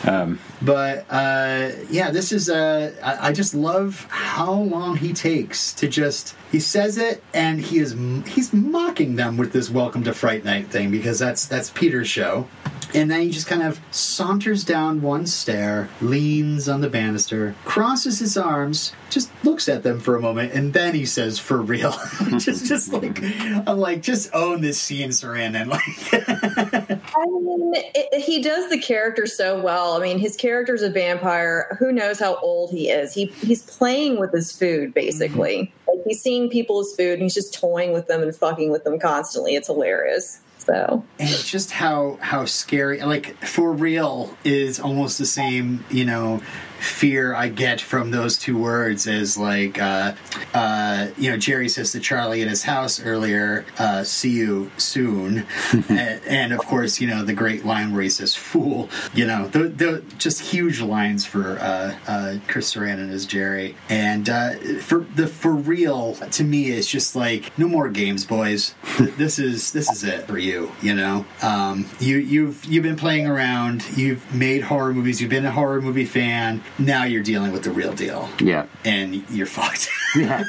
um, 0.05 0.39
But 0.61 1.05
uh, 1.09 1.71
yeah, 1.89 2.11
this 2.11 2.31
is 2.31 2.49
uh, 2.49 2.93
I, 3.03 3.29
I 3.29 3.31
just 3.33 3.53
love 3.53 4.05
how 4.09 4.53
long 4.53 4.97
he 4.97 5.13
takes 5.13 5.73
to 5.73 5.87
just 5.87 6.35
he 6.51 6.59
says 6.59 6.97
it 6.97 7.23
and 7.33 7.59
he 7.61 7.77
is 7.79 7.95
he's 8.27 8.51
mocking 8.53 9.15
them 9.15 9.37
with 9.37 9.53
this 9.53 9.69
welcome 9.69 10.03
to 10.03 10.13
Fright 10.13 10.43
Night 10.43 10.67
thing 10.67 10.91
because 10.91 11.19
that's 11.19 11.45
that's 11.45 11.69
Peter's 11.69 12.07
show. 12.09 12.47
And 12.93 13.09
then 13.09 13.21
he 13.21 13.29
just 13.29 13.47
kind 13.47 13.63
of 13.63 13.79
saunters 13.91 14.63
down 14.63 15.01
one 15.01 15.25
stair, 15.25 15.89
leans 16.01 16.67
on 16.67 16.81
the 16.81 16.89
banister, 16.89 17.55
crosses 17.63 18.19
his 18.19 18.37
arms, 18.37 18.93
just 19.09 19.29
looks 19.43 19.69
at 19.69 19.83
them 19.83 19.99
for 19.99 20.15
a 20.15 20.21
moment, 20.21 20.53
and 20.53 20.73
then 20.73 20.93
he 20.95 21.05
says, 21.05 21.37
"For 21.39 21.61
real." 21.61 21.91
just, 22.37 22.65
just 22.65 22.93
like 22.93 23.21
I'm 23.67 23.77
like, 23.77 24.01
just 24.01 24.33
own 24.33 24.61
this 24.61 24.81
scene, 24.81 25.09
Saran, 25.09 25.55
and 25.55 25.69
like, 25.69 25.81
I 26.13 27.25
mean, 27.25 27.71
it, 27.73 28.21
he 28.21 28.41
does 28.41 28.69
the 28.69 28.79
character 28.79 29.25
so 29.25 29.61
well. 29.61 29.93
I 29.93 29.99
mean, 29.99 30.19
his 30.19 30.35
character's 30.35 30.81
a 30.81 30.89
vampire. 30.89 31.75
Who 31.79 31.91
knows 31.91 32.19
how 32.19 32.35
old 32.35 32.71
he 32.71 32.89
is? 32.89 33.13
He 33.13 33.25
he's 33.41 33.63
playing 33.63 34.19
with 34.19 34.31
his 34.31 34.51
food 34.51 34.93
basically. 34.93 35.57
Mm-hmm. 35.57 35.89
Like 35.89 36.05
he's 36.07 36.21
seeing 36.21 36.49
people's 36.49 36.95
food 36.95 37.13
and 37.13 37.23
he's 37.23 37.33
just 37.33 37.53
toying 37.53 37.91
with 37.93 38.07
them 38.07 38.21
and 38.21 38.35
fucking 38.35 38.71
with 38.71 38.83
them 38.83 38.99
constantly. 38.99 39.55
It's 39.55 39.67
hilarious. 39.67 40.39
So 40.71 41.03
and 41.19 41.29
just 41.29 41.71
how 41.71 42.17
how 42.21 42.45
scary 42.45 43.01
like 43.01 43.35
for 43.43 43.73
real 43.73 44.37
is 44.45 44.79
almost 44.79 45.17
the 45.17 45.25
same 45.25 45.83
you 45.89 46.05
know 46.05 46.41
fear 46.81 47.33
i 47.35 47.47
get 47.47 47.79
from 47.79 48.11
those 48.11 48.37
two 48.37 48.57
words 48.57 49.07
is 49.07 49.37
like 49.37 49.79
uh 49.79 50.13
uh 50.53 51.07
you 51.17 51.29
know 51.29 51.37
jerry 51.37 51.69
says 51.69 51.91
to 51.91 51.99
charlie 51.99 52.41
in 52.41 52.47
his 52.47 52.63
house 52.63 53.01
earlier 53.03 53.65
uh 53.77 54.03
see 54.03 54.31
you 54.31 54.71
soon. 54.77 55.45
And, 55.91 56.21
and 56.25 56.53
of 56.53 56.59
course 56.59 57.01
you 57.01 57.07
know 57.07 57.23
the 57.23 57.33
great 57.33 57.65
line 57.65 57.93
where 57.93 58.01
he 58.01 58.09
says 58.09 58.35
fool 58.35 58.89
you 59.13 59.25
know 59.25 59.47
the, 59.47 59.67
the 59.67 60.03
just 60.17 60.41
huge 60.41 60.79
lines 60.79 61.25
for 61.25 61.57
uh 61.59 61.95
uh 62.07 62.35
chris 62.47 62.73
sarandon 62.73 63.09
as 63.11 63.25
jerry. 63.25 63.75
And 63.89 64.29
uh 64.29 64.51
for 64.81 65.05
the 65.15 65.27
for 65.27 65.51
real 65.53 66.15
to 66.15 66.43
me 66.43 66.71
it's 66.71 66.87
just 66.87 67.15
like 67.15 67.57
no 67.57 67.67
more 67.67 67.89
games 67.89 68.25
boys. 68.25 68.73
This 69.21 69.39
is 69.39 69.71
this 69.71 69.89
is 69.91 70.03
it 70.03 70.27
for 70.27 70.37
you 70.37 70.71
you 70.81 70.93
know? 70.93 71.25
Um 71.41 71.89
you 71.99 72.17
you've 72.17 72.63
you've 72.65 72.83
been 72.83 72.95
playing 72.95 73.27
around. 73.27 73.85
You've 73.97 74.33
made 74.33 74.61
horror 74.61 74.93
movies. 74.93 75.19
You've 75.21 75.29
been 75.29 75.45
a 75.45 75.51
horror 75.51 75.81
movie 75.81 76.05
fan 76.05 76.63
now 76.79 77.03
you're 77.03 77.23
dealing 77.23 77.51
with 77.51 77.63
the 77.63 77.71
real 77.71 77.93
deal 77.93 78.29
yeah. 78.39 78.65
and 78.85 79.15
you're 79.29 79.45
fucked 79.45 79.89
Yeah. 80.15 80.43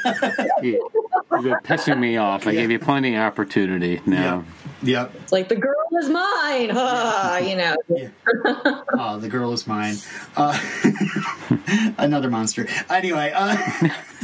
you, 0.61 0.89
you've 1.31 1.43
been 1.43 1.53
pissing 1.63 1.99
me 1.99 2.17
off. 2.17 2.47
I 2.47 2.51
gave 2.53 2.69
you 2.69 2.79
plenty 2.79 3.15
of 3.15 3.21
opportunity. 3.21 4.01
Now, 4.05 4.43
yep 4.81 5.13
it's 5.15 5.31
like 5.31 5.47
the 5.47 5.55
girl 5.55 5.73
is 5.99 6.09
mine. 6.09 6.71
Ah, 6.85 7.37
you 7.37 7.55
know. 7.55 7.75
oh 8.99 9.17
the 9.19 9.29
girl 9.29 9.53
is 9.53 9.65
mine 9.65 9.95
uh 10.35 10.57
another 11.97 12.29
monster 12.29 12.67
anyway 12.89 13.31
uh 13.33 13.55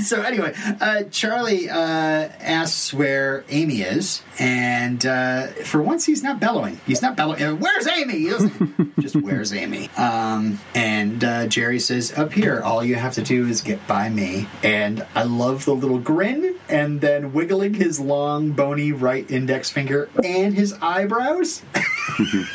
so 0.01 0.22
anyway 0.22 0.53
uh 0.82 1.03
charlie 1.03 1.70
uh 1.70 1.77
asks 1.77 2.94
where 2.94 3.46
amy 3.50 3.82
is 3.82 4.22
and 4.38 5.06
uh 5.06 5.48
for 5.48 5.82
once 5.82 6.06
he's 6.06 6.24
not 6.24 6.39
bellowing 6.39 6.79
he's 6.86 7.01
not 7.01 7.15
bellowing 7.15 7.41
uh, 7.41 7.56
where's 7.56 7.88
amy 7.88 8.20
he 8.20 8.29
doesn't 8.29 9.00
just 9.00 9.15
where's 9.15 9.53
amy 9.53 9.89
um 9.98 10.60
and 11.23 11.23
uh 11.23 11.47
jerry 11.47 11.79
says 11.79 12.17
up 12.17 12.31
here 12.31 12.61
all 12.61 12.83
you 12.83 12.95
have 12.95 13.13
to 13.13 13.21
do 13.21 13.45
is 13.47 13.61
get 13.61 13.85
by 13.88 14.07
me 14.09 14.47
and 14.63 15.05
i 15.15 15.23
love 15.23 15.65
the 15.65 15.73
little 15.73 15.99
grin 15.99 16.55
and 16.69 17.01
then 17.01 17.33
wiggling 17.33 17.73
his 17.73 17.99
long, 17.99 18.51
bony 18.51 18.91
right 18.91 19.29
index 19.29 19.69
finger 19.69 20.09
and 20.23 20.53
his 20.53 20.73
eyebrows. 20.81 21.63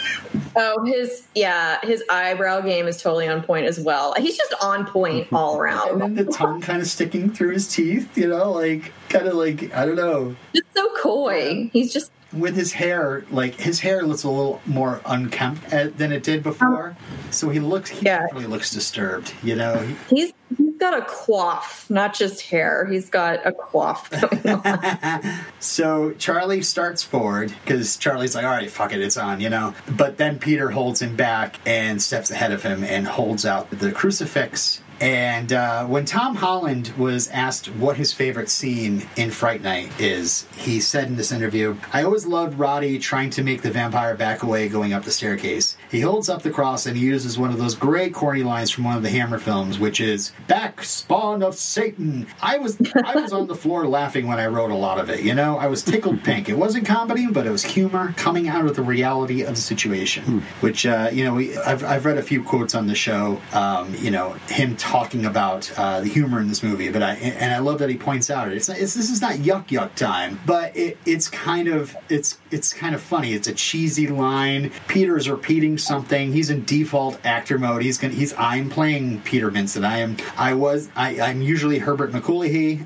Oh, 0.57 0.85
his 0.85 1.29
yeah, 1.37 1.79
his 1.85 2.03
eyebrow 2.11 2.61
game 2.61 2.89
is 2.89 3.01
totally 3.01 3.29
on 3.29 3.43
point 3.43 3.67
as 3.67 3.79
well. 3.79 4.15
He's 4.19 4.37
just 4.37 4.53
on 4.61 4.85
point 4.85 5.29
all 5.33 5.59
around. 5.59 5.91
and 6.03 6.17
then 6.17 6.27
the 6.27 6.33
tongue 6.33 6.61
kind 6.61 6.83
of 6.83 6.89
sticking 6.89 7.31
through 7.31 7.53
his 7.53 7.73
teeth, 7.73 8.19
you 8.19 8.29
know, 8.29 8.51
like 8.51 8.93
kind 9.09 9.29
of 9.29 9.35
like 9.35 9.73
I 9.73 9.87
don't 9.87 9.95
know. 9.95 10.35
Just 10.53 10.67
so 10.75 10.89
coy. 10.97 11.71
He's 11.73 11.93
just 11.93 12.11
With 12.37 12.57
his 12.57 12.73
hair, 12.73 13.25
like 13.31 13.55
his 13.55 13.81
hair 13.81 14.03
looks 14.03 14.25
a 14.25 14.29
little 14.31 14.61
more 14.67 15.01
unkempt 15.07 15.73
uh, 15.73 15.89
than 15.97 16.11
it 16.13 16.23
did 16.23 16.43
before, 16.43 16.97
so 17.31 17.49
he 17.49 17.61
looks 17.61 17.91
he 17.91 18.05
Yeah. 18.07 18.21
definitely 18.23 18.49
looks 18.49 18.71
disturbed. 18.73 19.33
You 19.43 19.55
know, 19.57 19.79
He- 20.09 20.17
he's 20.17 20.33
he's 20.59 20.77
got 20.79 20.99
a 20.99 21.03
coif, 21.03 21.89
not 21.91 22.15
just 22.15 22.43
hair. 22.43 22.87
He's 22.91 23.09
got 23.09 23.47
a 23.47 23.53
on. 23.75 25.41
So 25.61 26.13
Charlie 26.19 26.63
starts 26.63 27.03
forward 27.03 27.53
because 27.65 27.97
Charlie's 27.97 28.35
like, 28.35 28.45
all 28.45 28.51
right, 28.51 28.71
fuck 28.71 28.93
it, 28.93 29.01
it's 29.01 29.17
on, 29.17 29.41
you 29.41 29.49
know. 29.51 29.75
But 29.89 30.19
then 30.19 30.39
Peter 30.39 30.71
holds 30.71 31.01
him 31.03 31.17
back 31.17 31.57
and 31.67 32.01
steps 32.03 32.31
ahead 32.31 32.53
of 32.53 32.63
him 32.63 32.85
and 32.85 33.07
holds 33.07 33.47
out 33.47 33.71
the 33.71 33.91
crucifix. 33.93 34.81
And 35.01 35.53
uh, 35.53 35.87
when 35.87 36.05
Tom 36.05 36.37
Holland 36.37 36.93
was 36.97 37.29
asked 37.29 37.67
what 37.67 37.97
his 37.97 38.13
favorite 38.13 38.49
scene 38.49 39.07
in 39.17 39.31
Fright 39.31 39.63
Night 39.63 39.91
is, 40.01 40.47
he 40.57 40.81
said 40.81 41.09
in 41.09 41.17
this 41.17 41.33
interview, 41.33 41.77
I 41.93 42.05
always 42.05 42.27
loved 42.27 42.59
Roddy 42.59 42.99
trying 42.99 43.31
to 43.31 43.43
make 43.43 43.63
the 43.63 43.71
vampire 43.71 44.15
back 44.15 44.43
away 44.43 44.69
going 44.69 44.93
up 44.93 45.05
the 45.05 45.11
staircase. 45.11 45.77
He 45.91 46.01
holds 46.01 46.29
up 46.29 46.43
the 46.43 46.51
cross 46.51 46.87
and 46.87 46.97
he 46.97 47.05
uses 47.05 47.39
one 47.39 47.51
of 47.51 47.59
those 47.59 47.75
great 47.75 48.15
corny 48.15 48.43
lines 48.43 48.71
from 48.71 48.85
one 48.85 48.97
of 48.97 49.03
the 49.03 49.11
Hammer 49.11 49.39
films, 49.39 49.79
which 49.79 50.01
is, 50.01 50.33
Back, 50.47 50.83
spawn 50.83 51.43
of 51.43 51.55
Satan. 51.55 52.27
I 52.43 52.59
was 52.59 52.77
I 53.05 53.15
was 53.17 53.33
on 53.33 53.47
the 53.47 53.55
floor 53.55 53.87
laughing 53.87 54.27
when 54.27 54.39
I 54.39 54.47
wrote 54.47 54.71
a 54.71 54.77
lot 54.77 54.99
of 54.99 55.11
it, 55.11 55.21
you 55.23 55.35
know? 55.35 55.59
I 55.59 55.67
was 55.67 55.83
tickled 55.83 56.23
pink. 56.25 56.49
It 56.49 56.57
wasn't 56.57 56.87
comedy, 56.87 57.27
but 57.27 57.47
it 57.47 57.51
was 57.51 57.65
humor 57.65 58.13
coming 58.17 58.49
out 58.49 58.67
of 58.67 58.77
the 58.77 58.83
reality 58.83 59.43
of 59.43 59.55
the 59.55 59.61
situation. 59.61 60.43
Which, 60.61 60.87
uh, 60.87 61.11
you 61.13 61.25
know, 61.25 61.35
we, 61.35 61.57
I've, 61.59 61.85
I've 61.85 62.05
read 62.05 62.19
a 62.19 62.23
few 62.23 62.43
quotes 62.43 62.75
on 62.75 62.87
the 62.87 62.95
show, 62.95 63.41
um, 63.53 63.95
you 63.97 64.11
know, 64.11 64.33
him 64.49 64.77
talking 64.77 65.27
about 65.27 65.71
uh, 65.79 66.01
the 66.01 66.09
humor 66.09 66.41
in 66.41 66.49
this 66.49 66.63
movie, 66.63 66.91
but 66.91 67.03
I 67.03 67.15
and 67.15 67.53
I 67.53 67.59
love 67.59 67.79
that 67.79 67.91
he 67.91 67.97
points 67.97 68.31
out 68.31 68.53
it's, 68.53 68.69
it's 68.69 68.95
this 68.95 69.11
is 69.11 69.21
not 69.21 69.35
yuck 69.37 69.69
yuck 69.69 69.95
time, 69.95 70.41
but 70.47 70.77
it, 70.77 70.99
it's 71.07 71.29
kind 71.29 71.69
of 71.69 71.97
it's 72.09 72.39
it's 72.51 72.73
kind 72.73 72.95
of 72.95 73.01
funny. 73.01 73.33
It's 73.33 73.49
a 73.49 73.55
cheesy 73.55 74.07
line. 74.07 74.71
Peter's 74.89 75.29
repeating 75.29 75.79
something. 75.85 76.33
He's 76.33 76.51
in 76.51 76.65
default 76.65 77.19
actor 77.25 77.59
mode. 77.59 77.83
He's 77.83 77.99
gonna 77.99 78.15
he's 78.15 78.35
I'm 78.37 78.71
playing 78.71 79.21
Peter 79.23 79.51
Vincent. 79.51 79.85
I 79.85 79.99
am 79.99 80.17
I 80.37 80.55
was 80.55 80.89
I, 80.97 81.21
I'm 81.21 81.43
usually 81.43 81.79
Herbert 81.79 82.13
McCooley 82.13 82.81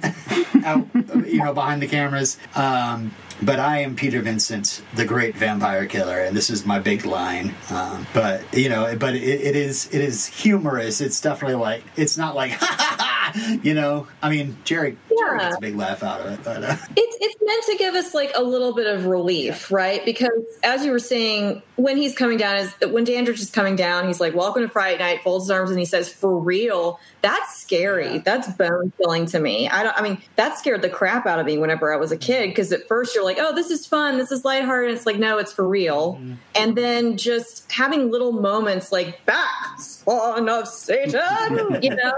out 0.64 0.86
you 1.26 1.42
know 1.42 1.52
behind 1.54 1.82
the 1.82 1.88
cameras. 1.88 2.38
Um, 2.54 3.14
but 3.42 3.60
I 3.60 3.78
am 3.78 3.94
Peter 3.94 4.20
Vincent, 4.20 4.82
the 4.94 5.04
great 5.04 5.36
vampire 5.36 5.86
killer, 5.86 6.20
and 6.20 6.36
this 6.36 6.50
is 6.50 6.66
my 6.66 6.78
big 6.78 7.04
line. 7.04 7.54
Um, 7.70 8.06
but 8.12 8.42
you 8.56 8.68
know, 8.68 8.96
but 8.96 9.14
it, 9.14 9.22
it 9.22 9.56
is 9.56 9.92
it 9.92 10.00
is 10.00 10.26
humorous. 10.26 11.00
It's 11.00 11.20
definitely 11.20 11.56
like 11.56 11.84
it's 11.96 12.16
not 12.16 12.34
like 12.34 12.52
ha 12.60 12.76
ha 12.78 12.96
ha. 12.98 13.58
You 13.62 13.74
know, 13.74 14.06
I 14.22 14.30
mean, 14.30 14.56
Jerry, 14.64 14.96
Jerry 15.08 15.38
gets 15.38 15.56
a 15.56 15.60
big 15.60 15.76
laugh 15.76 16.02
out 16.02 16.20
of 16.20 16.32
it. 16.32 16.40
But 16.42 16.64
uh, 16.64 16.76
it's 16.96 17.16
it's 17.20 17.36
meant 17.42 17.64
to 17.66 17.76
give 17.76 17.94
us 17.94 18.14
like 18.14 18.32
a 18.34 18.42
little 18.42 18.74
bit 18.74 18.86
of 18.86 19.06
relief, 19.06 19.70
right? 19.70 20.04
Because 20.04 20.30
as 20.62 20.84
you 20.84 20.90
were 20.90 20.98
saying, 20.98 21.62
when 21.76 21.96
he's 21.96 22.14
coming 22.14 22.38
down, 22.38 22.56
is 22.56 22.74
when 22.88 23.04
Dandridge 23.04 23.40
is 23.40 23.50
coming 23.50 23.76
down, 23.76 24.06
he's 24.06 24.20
like, 24.20 24.34
"Welcome 24.34 24.62
to 24.62 24.68
Fright 24.68 24.98
Night," 24.98 25.22
folds 25.22 25.44
his 25.44 25.50
arms, 25.50 25.70
and 25.70 25.78
he 25.78 25.84
says, 25.84 26.12
"For 26.12 26.38
real." 26.38 26.98
That's 27.20 27.56
scary. 27.56 28.14
Yeah. 28.14 28.22
That's 28.24 28.48
bone 28.52 28.92
chilling 28.96 29.26
to 29.26 29.40
me. 29.40 29.68
I 29.68 29.82
don't. 29.82 29.96
I 29.96 30.02
mean, 30.02 30.22
that 30.36 30.58
scared 30.58 30.82
the 30.82 30.88
crap 30.88 31.26
out 31.26 31.40
of 31.40 31.46
me 31.46 31.58
whenever 31.58 31.92
I 31.92 31.96
was 31.96 32.12
a 32.12 32.16
kid. 32.16 32.48
Because 32.48 32.72
at 32.72 32.86
first 32.86 33.14
you're 33.14 33.24
like, 33.28 33.38
"Oh, 33.40 33.54
this 33.54 33.70
is 33.70 33.86
fun. 33.86 34.18
This 34.18 34.32
is 34.32 34.44
lighthearted." 34.44 34.94
It's 34.94 35.06
like, 35.06 35.18
no, 35.18 35.38
it's 35.38 35.52
for 35.52 35.66
real. 35.66 36.20
And 36.54 36.76
then 36.76 37.16
just 37.16 37.70
having 37.70 38.10
little 38.10 38.32
moments 38.32 38.90
like 38.90 39.24
back 39.26 39.78
spawn 39.78 40.48
of 40.48 40.66
Satan, 40.66 41.78
you 41.82 41.94
know, 41.94 42.12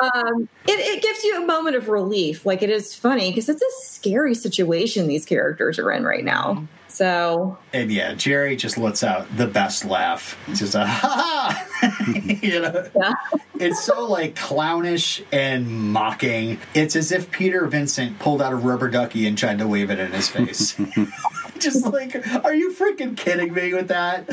um, 0.00 0.48
it, 0.66 0.78
it 0.78 1.02
gives 1.02 1.24
you 1.24 1.42
a 1.42 1.46
moment 1.46 1.76
of 1.76 1.88
relief. 1.88 2.44
Like 2.46 2.62
it 2.62 2.70
is 2.70 2.94
funny 2.94 3.30
because 3.30 3.48
it's 3.48 3.62
a 3.62 3.86
scary 3.86 4.34
situation 4.34 5.06
these 5.08 5.24
characters 5.24 5.78
are 5.78 5.90
in 5.90 6.04
right 6.04 6.24
now. 6.24 6.66
So 6.90 7.56
and 7.72 7.90
yeah, 7.90 8.14
Jerry 8.14 8.56
just 8.56 8.76
lets 8.76 9.02
out 9.04 9.36
the 9.36 9.46
best 9.46 9.84
laugh. 9.84 10.36
It's 10.48 10.60
just 10.60 10.76
uh, 10.76 10.80
a 10.80 10.86
ha 10.86 11.66
ha. 11.80 12.02
you 12.42 12.60
know, 12.60 12.88
yeah, 12.94 13.12
it's 13.54 13.84
so 13.84 14.06
like 14.06 14.34
clownish 14.34 15.22
and 15.32 15.68
mocking. 15.92 16.58
It's 16.74 16.96
as 16.96 17.12
if 17.12 17.30
Peter 17.30 17.66
Vincent 17.66 18.18
pulled 18.18 18.42
out 18.42 18.52
a 18.52 18.56
rubber 18.56 18.90
ducky 18.90 19.26
and 19.26 19.38
tried 19.38 19.58
to 19.58 19.68
wave 19.68 19.90
it 19.90 19.98
in 19.98 20.12
his 20.12 20.28
face. 20.28 20.76
Just 21.58 21.86
like, 21.86 22.16
are 22.44 22.54
you 22.54 22.72
freaking 22.72 23.16
kidding 23.16 23.52
me 23.52 23.74
with 23.74 23.88
that? 23.88 24.28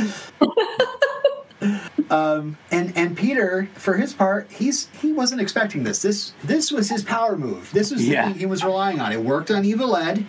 Um, 2.10 2.58
and 2.72 2.94
and 2.98 3.18
Peter, 3.18 3.70
for 3.76 3.96
his 3.98 4.14
part, 4.14 4.50
he's 4.52 4.88
he 5.02 5.12
wasn't 5.12 5.42
expecting 5.42 5.84
this. 5.84 6.02
This 6.02 6.34
this 6.44 6.72
was 6.72 6.90
his 6.90 7.04
power 7.04 7.38
move. 7.38 7.70
This 7.74 7.92
was 7.92 8.08
Yeah. 8.08 8.28
the 8.28 8.32
thing 8.32 8.40
he 8.40 8.46
was 8.46 8.64
relying 8.64 9.00
on. 9.00 9.12
It 9.12 9.22
worked 9.22 9.52
on 9.52 9.66
Evil 9.66 9.96
Ed. 9.96 10.26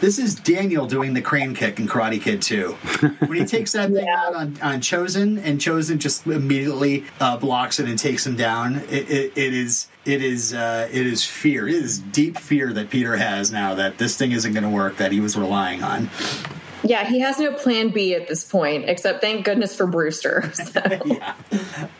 This 0.00 0.18
is 0.18 0.34
Daniel 0.34 0.86
doing 0.86 1.12
the 1.14 1.20
crane 1.20 1.54
kick 1.54 1.78
in 1.78 1.86
Karate 1.86 2.20
Kid 2.20 2.40
2. 2.40 2.70
When 3.26 3.34
he 3.38 3.44
takes 3.44 3.72
that 3.72 3.90
thing 3.92 4.08
out 4.08 4.34
on, 4.34 4.56
on 4.62 4.80
Chozen, 4.80 5.38
and 5.44 5.60
Chozen 5.60 5.98
just 5.98 6.26
immediately 6.26 7.04
uh, 7.20 7.36
blocks 7.36 7.78
it 7.78 7.86
and 7.86 7.98
takes 7.98 8.26
him 8.26 8.34
down, 8.34 8.76
it, 8.88 9.10
it, 9.10 9.32
it 9.36 9.52
is 9.54 9.88
it 10.06 10.22
is 10.22 10.54
uh, 10.54 10.88
it 10.90 11.06
is 11.06 11.24
fear. 11.24 11.68
It 11.68 11.74
is 11.74 11.98
deep 11.98 12.38
fear 12.38 12.72
that 12.72 12.88
Peter 12.90 13.16
has 13.16 13.52
now 13.52 13.74
that 13.74 13.98
this 13.98 14.16
thing 14.16 14.32
isn't 14.32 14.52
going 14.54 14.64
to 14.64 14.70
work 14.70 14.96
that 14.96 15.12
he 15.12 15.20
was 15.20 15.36
relying 15.36 15.82
on. 15.82 16.08
Yeah, 16.82 17.04
he 17.04 17.20
has 17.20 17.38
no 17.38 17.52
plan 17.52 17.90
B 17.90 18.14
at 18.14 18.28
this 18.28 18.44
point, 18.44 18.88
except 18.88 19.20
thank 19.20 19.44
goodness 19.44 19.74
for 19.76 19.86
Brewster. 19.86 20.52
So. 20.70 20.80
yeah. 21.04 21.34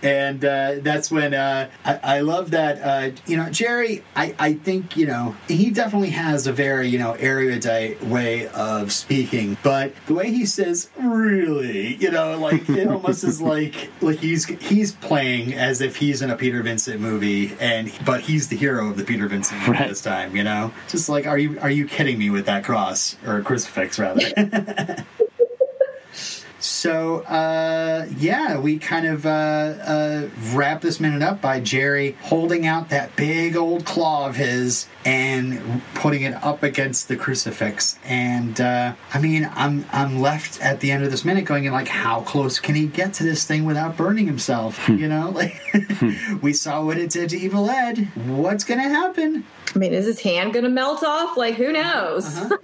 And 0.02 0.44
uh, 0.44 0.76
that's 0.78 1.10
when 1.10 1.34
uh, 1.34 1.70
I, 1.84 2.00
I 2.02 2.20
love 2.20 2.52
that, 2.52 2.80
uh, 2.82 3.16
you 3.26 3.36
know, 3.36 3.50
Jerry, 3.50 4.04
I, 4.14 4.34
I 4.38 4.52
think, 4.54 4.96
you 4.96 5.06
know, 5.06 5.34
he 5.48 5.70
definitely 5.70 6.10
has 6.10 6.46
a 6.46 6.52
very, 6.52 6.88
you 6.88 6.98
know, 6.98 7.12
erudite 7.12 8.02
way 8.04 8.46
of 8.48 8.92
speaking, 8.92 9.56
but 9.62 9.92
the 10.06 10.14
way 10.14 10.30
he 10.30 10.46
says, 10.46 10.88
really, 10.98 11.96
you 11.96 12.10
know, 12.10 12.38
like 12.38 12.68
it 12.68 12.86
almost 12.86 13.24
is 13.24 13.40
like, 13.42 13.90
like 14.00 14.18
he's, 14.18 14.44
he's 14.44 14.92
playing 14.92 15.54
as 15.54 15.80
if 15.80 15.96
he's 15.96 16.22
in 16.22 16.30
a 16.30 16.36
Peter 16.36 16.62
Vincent 16.62 17.00
movie 17.00 17.56
and, 17.60 17.92
but 18.04 18.20
he's 18.20 18.48
the 18.48 18.56
hero 18.56 18.88
of 18.88 18.96
the 18.96 19.04
Peter 19.04 19.26
Vincent 19.26 19.60
movie 19.62 19.70
Right. 19.72 19.88
this 19.88 20.02
time, 20.02 20.36
you 20.36 20.44
know? 20.44 20.72
Just 20.88 21.08
like, 21.08 21.26
are 21.26 21.38
you, 21.38 21.58
are 21.60 21.70
you 21.70 21.86
kidding 21.86 22.18
me 22.18 22.30
with 22.30 22.46
that 22.46 22.64
cross 22.64 23.16
or 23.26 23.40
crucifix 23.42 23.98
rather? 23.98 24.20
So, 26.80 27.20
uh, 27.22 28.06
yeah, 28.18 28.58
we 28.58 28.78
kind 28.78 29.06
of 29.06 29.24
uh, 29.24 29.28
uh, 29.28 30.28
wrap 30.52 30.82
this 30.82 31.00
minute 31.00 31.22
up 31.22 31.40
by 31.40 31.60
Jerry 31.60 32.16
holding 32.20 32.66
out 32.66 32.90
that 32.90 33.16
big 33.16 33.56
old 33.56 33.86
claw 33.86 34.26
of 34.26 34.36
his 34.36 34.86
and 35.04 35.82
putting 35.94 36.22
it 36.22 36.34
up 36.44 36.62
against 36.62 37.08
the 37.08 37.16
crucifix. 37.16 37.98
And 38.04 38.60
uh, 38.60 38.94
I 39.12 39.20
mean, 39.20 39.50
I'm 39.54 39.86
I'm 39.90 40.20
left 40.20 40.60
at 40.60 40.80
the 40.80 40.90
end 40.90 41.02
of 41.02 41.10
this 41.10 41.24
minute 41.24 41.46
going, 41.46 41.64
in 41.64 41.72
like, 41.72 41.88
how 41.88 42.20
close 42.22 42.58
can 42.58 42.74
he 42.74 42.86
get 42.86 43.14
to 43.14 43.24
this 43.24 43.44
thing 43.46 43.64
without 43.64 43.96
burning 43.96 44.26
himself? 44.26 44.86
you 44.88 45.08
know, 45.08 45.30
like 45.30 45.58
we 46.42 46.52
saw 46.52 46.84
what 46.84 46.98
it 46.98 47.10
did 47.10 47.30
to 47.30 47.38
Evil 47.38 47.70
Ed. 47.70 48.08
What's 48.26 48.64
gonna 48.64 48.88
happen? 48.88 49.44
I 49.74 49.78
mean, 49.78 49.92
is 49.94 50.06
his 50.06 50.20
hand 50.20 50.52
going 50.52 50.64
to 50.64 50.70
melt 50.70 51.02
off? 51.04 51.36
Like, 51.36 51.54
who 51.54 51.72
knows? 51.72 52.36
Uh-huh. 52.36 52.56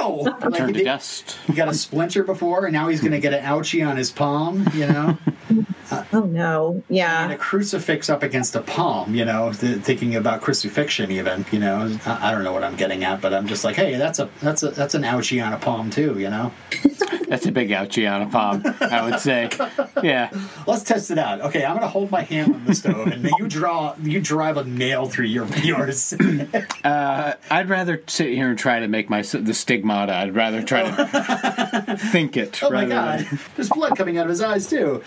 Ow! 0.00 0.38
Like, 0.44 0.54
Turn 0.58 0.68
to 0.68 0.72
did- 0.72 0.84
dust. 0.84 1.36
He 1.46 1.52
got 1.54 1.68
a 1.68 1.74
splinter 1.74 2.22
before, 2.22 2.66
and 2.66 2.72
now 2.72 2.88
he's 2.88 3.00
gonna 3.00 3.18
get 3.20 3.32
an 3.32 3.42
ouchie 3.44 3.86
on 3.88 3.96
his 3.96 4.10
palm. 4.10 4.66
You 4.74 4.86
know. 4.86 5.18
Oh 6.12 6.22
no, 6.22 6.72
and 6.88 6.96
yeah. 6.96 7.30
a 7.30 7.36
crucifix 7.36 8.08
up 8.10 8.22
against 8.22 8.56
a 8.56 8.62
palm, 8.62 9.14
you 9.14 9.24
know, 9.24 9.52
th- 9.52 9.78
thinking 9.82 10.16
about 10.16 10.40
crucifixion 10.40 11.10
even, 11.12 11.44
you 11.52 11.58
know. 11.60 11.96
I, 12.06 12.28
I 12.28 12.32
don't 12.32 12.42
know 12.42 12.52
what 12.52 12.64
I'm 12.64 12.74
getting 12.74 13.04
at, 13.04 13.20
but 13.20 13.32
I'm 13.34 13.46
just 13.46 13.62
like, 13.64 13.76
hey, 13.76 13.96
that's 13.96 14.18
a 14.18 14.28
that's 14.40 14.62
a 14.62 14.70
that's 14.70 14.94
an 14.94 15.02
ouchie 15.02 15.44
on 15.46 15.52
a 15.52 15.58
palm 15.58 15.90
too, 15.90 16.18
you 16.18 16.30
know. 16.30 16.52
That's 17.28 17.46
a 17.46 17.52
big 17.52 17.70
ouchie 17.70 18.10
on 18.10 18.22
a 18.22 18.26
palm, 18.30 18.62
I 18.80 19.02
would 19.08 19.20
say. 19.20 19.50
Yeah. 20.02 20.30
Let's 20.66 20.82
test 20.84 21.10
it 21.10 21.18
out. 21.18 21.40
Okay, 21.40 21.64
I'm 21.64 21.74
gonna 21.74 21.88
hold 21.88 22.10
my 22.10 22.22
hand 22.22 22.54
on 22.54 22.64
the 22.64 22.74
stove, 22.74 23.08
and 23.08 23.28
you 23.38 23.48
draw 23.48 23.94
you 24.02 24.20
drive 24.20 24.56
a 24.56 24.64
nail 24.64 25.06
through 25.06 25.26
your 25.26 25.46
yours. 25.58 26.14
Uh, 26.84 27.32
I'd 27.50 27.70
rather 27.70 28.02
sit 28.06 28.28
here 28.28 28.50
and 28.50 28.58
try 28.58 28.80
to 28.80 28.88
make 28.88 29.08
my 29.08 29.22
the 29.22 29.54
stigmata. 29.54 30.14
I'd 30.14 30.34
rather 30.34 30.62
try 30.62 30.82
to 30.82 31.96
think 32.12 32.36
it. 32.36 32.62
Oh 32.62 32.70
my 32.70 32.84
god, 32.84 33.20
than- 33.20 33.38
there's 33.56 33.70
blood 33.70 33.96
coming 33.96 34.18
out 34.18 34.24
of 34.24 34.30
his 34.30 34.42
eyes 34.42 34.66
too. 34.68 35.02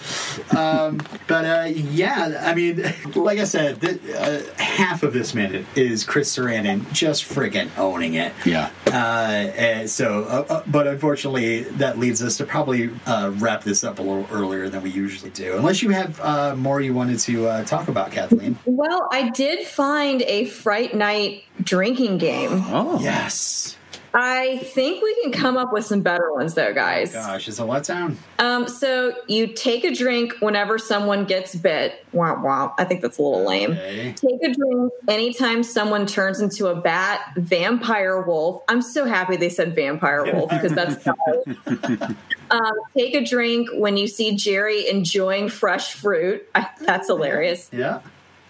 Um, 0.55 0.99
but 1.27 1.45
uh, 1.45 1.65
yeah, 1.67 2.43
I 2.45 2.55
mean, 2.55 2.81
like 3.15 3.37
I 3.37 3.43
said, 3.43 3.79
th- 3.81 3.99
uh, 4.15 4.41
half 4.61 5.03
of 5.03 5.13
this 5.13 5.35
minute 5.35 5.65
is 5.75 6.03
Chris 6.03 6.35
Sarandon 6.35 6.91
just 6.91 7.23
friggin' 7.25 7.69
owning 7.77 8.15
it. 8.15 8.33
Yeah. 8.45 8.69
Uh, 8.87 9.85
so, 9.87 10.23
uh, 10.23 10.45
uh, 10.53 10.63
but 10.65 10.87
unfortunately, 10.87 11.61
that 11.63 11.99
leads 11.99 12.16
us 12.21 12.37
to 12.37 12.45
probably 12.45 12.89
uh, 13.05 13.31
wrap 13.35 13.63
this 13.63 13.83
up 13.83 13.99
a 13.99 14.01
little 14.01 14.27
earlier 14.31 14.69
than 14.69 14.81
we 14.81 14.89
usually 14.89 15.31
do. 15.31 15.55
Unless 15.57 15.81
you 15.81 15.89
have 15.91 16.19
uh, 16.21 16.55
more 16.55 16.81
you 16.81 16.93
wanted 16.93 17.19
to 17.19 17.47
uh, 17.47 17.63
talk 17.63 17.87
about, 17.87 18.11
Kathleen. 18.11 18.57
Well, 18.65 19.07
I 19.11 19.29
did 19.29 19.65
find 19.67 20.21
a 20.23 20.45
Fright 20.45 20.95
Night 20.95 21.43
drinking 21.63 22.17
game. 22.17 22.49
Oh, 22.51 22.99
Yes. 23.01 23.76
I 24.13 24.57
think 24.59 25.03
we 25.03 25.15
can 25.21 25.31
come 25.31 25.57
up 25.57 25.73
with 25.73 25.85
some 25.85 26.01
better 26.01 26.33
ones, 26.33 26.53
though, 26.53 26.73
guys. 26.73 27.13
Gosh, 27.13 27.47
it's 27.47 27.59
a 27.59 27.63
letdown. 27.63 28.15
Um, 28.39 28.67
so 28.67 29.13
you 29.27 29.47
take 29.47 29.83
a 29.83 29.93
drink 29.93 30.33
whenever 30.39 30.77
someone 30.77 31.25
gets 31.25 31.55
bit. 31.55 32.05
Wow, 32.13 32.41
wow. 32.41 32.73
I 32.77 32.85
think 32.85 33.01
that's 33.01 33.17
a 33.17 33.21
little 33.21 33.45
lame. 33.45 33.71
Okay. 33.71 34.13
Take 34.13 34.43
a 34.43 34.53
drink 34.53 34.93
anytime 35.07 35.63
someone 35.63 36.05
turns 36.05 36.39
into 36.39 36.67
a 36.67 36.75
bat, 36.75 37.21
vampire 37.35 38.21
wolf. 38.21 38.63
I'm 38.67 38.81
so 38.81 39.05
happy 39.05 39.35
they 39.37 39.49
said 39.49 39.75
vampire 39.75 40.33
wolf 40.33 40.49
because 40.49 40.73
that's. 40.73 41.05
um, 42.51 42.71
take 42.95 43.13
a 43.13 43.23
drink 43.23 43.69
when 43.73 43.97
you 43.97 44.07
see 44.07 44.35
Jerry 44.35 44.87
enjoying 44.87 45.49
fresh 45.49 45.93
fruit. 45.93 46.47
I, 46.55 46.67
that's 46.81 47.07
hilarious. 47.07 47.69
Yeah. 47.71 48.01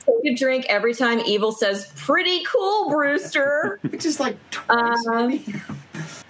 Take 0.07 0.33
a 0.33 0.35
drink 0.35 0.65
every 0.69 0.93
time 0.95 1.19
Evil 1.25 1.51
says, 1.51 1.91
"Pretty 1.95 2.43
cool, 2.45 2.89
Brewster." 2.89 3.79
Which 3.89 4.05
is 4.05 4.19
like 4.19 4.37
twice. 4.51 5.05
Um. 5.07 5.31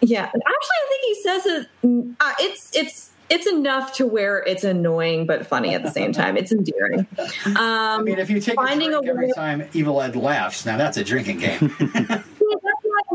Yeah, 0.02 0.24
actually, 0.26 0.42
I 0.44 0.88
think 0.90 1.02
he 1.04 1.22
says 1.24 1.46
it. 1.46 1.68
mm, 1.84 2.16
Uh, 2.20 2.34
it's 2.40 2.76
it's 2.76 3.12
it's 3.30 3.46
enough 3.48 3.94
to 3.96 4.08
where 4.08 4.40
it's 4.40 4.64
annoying 4.64 5.26
but 5.26 5.46
funny 5.46 5.76
at 5.76 5.84
the 5.84 5.92
same 5.92 6.14
time. 6.14 6.38
It's 6.38 6.52
endearing. 6.52 7.06
Um, 7.46 7.58
I 7.58 8.02
mean, 8.02 8.20
if 8.20 8.30
you 8.30 8.40
take 8.40 8.56
finding 8.56 8.94
a 8.94 9.02
drink 9.02 9.06
a 9.08 9.10
every 9.10 9.26
way- 9.28 9.34
time 9.34 9.68
Evil 9.74 10.02
Ed 10.02 10.16
laughs, 10.16 10.66
now 10.66 10.78
that's 10.78 10.98
a 10.98 11.04
drinking 11.04 11.40
game. 11.40 12.24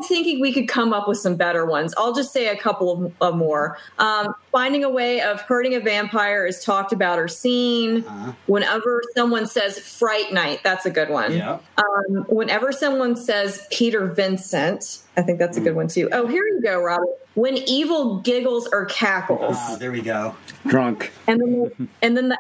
Yeah, 0.03 0.09
that's 0.11 0.11
why 0.11 0.17
I'm 0.17 0.25
thinking 0.25 0.41
we 0.41 0.53
could 0.53 0.69
come 0.69 0.93
up 0.93 1.09
with 1.09 1.19
some 1.19 1.37
better 1.37 1.65
ones. 1.67 1.95
I'll 1.97 2.15
just 2.15 2.33
say 2.33 2.49
a 2.49 2.57
couple 2.57 3.07
of, 3.07 3.13
of 3.21 3.37
more. 3.37 3.79
Um, 3.99 4.35
finding 4.51 4.85
a 4.85 4.91
way 4.91 5.21
of 5.21 5.41
hurting 5.43 5.75
a 5.75 5.81
vampire 5.81 6.47
is 6.47 6.63
talked 6.63 6.93
about 6.93 7.19
or 7.19 7.29
seen. 7.29 8.05
Uh-huh. 8.05 8.33
Whenever 8.47 9.03
someone 9.15 9.47
says 9.47 9.79
Fright 9.79 10.33
Night, 10.33 10.61
that's 10.63 10.87
a 10.87 10.91
good 10.91 11.11
one. 11.11 11.33
yeah. 11.33 11.59
Um, 11.77 12.25
whenever 12.29 12.73
someone 12.73 13.17
says 13.17 13.67
Peter 13.71 14.07
Vincent, 14.07 15.03
I 15.17 15.23
think 15.23 15.39
that's 15.39 15.57
a 15.57 15.61
good 15.61 15.75
one 15.75 15.89
too. 15.89 16.09
Oh, 16.13 16.27
here 16.27 16.45
you 16.45 16.61
go, 16.63 16.81
Robert. 16.81 17.09
When 17.35 17.57
evil 17.57 18.19
giggles 18.19 18.69
or 18.71 18.85
cackles. 18.87 19.57
Ah, 19.59 19.77
there 19.79 19.91
we 19.91 20.03
go. 20.03 20.35
drunk. 20.67 21.13
And 21.27 21.41
then, 21.41 21.89
and 22.03 22.17
then 22.17 22.29
the 22.29 22.39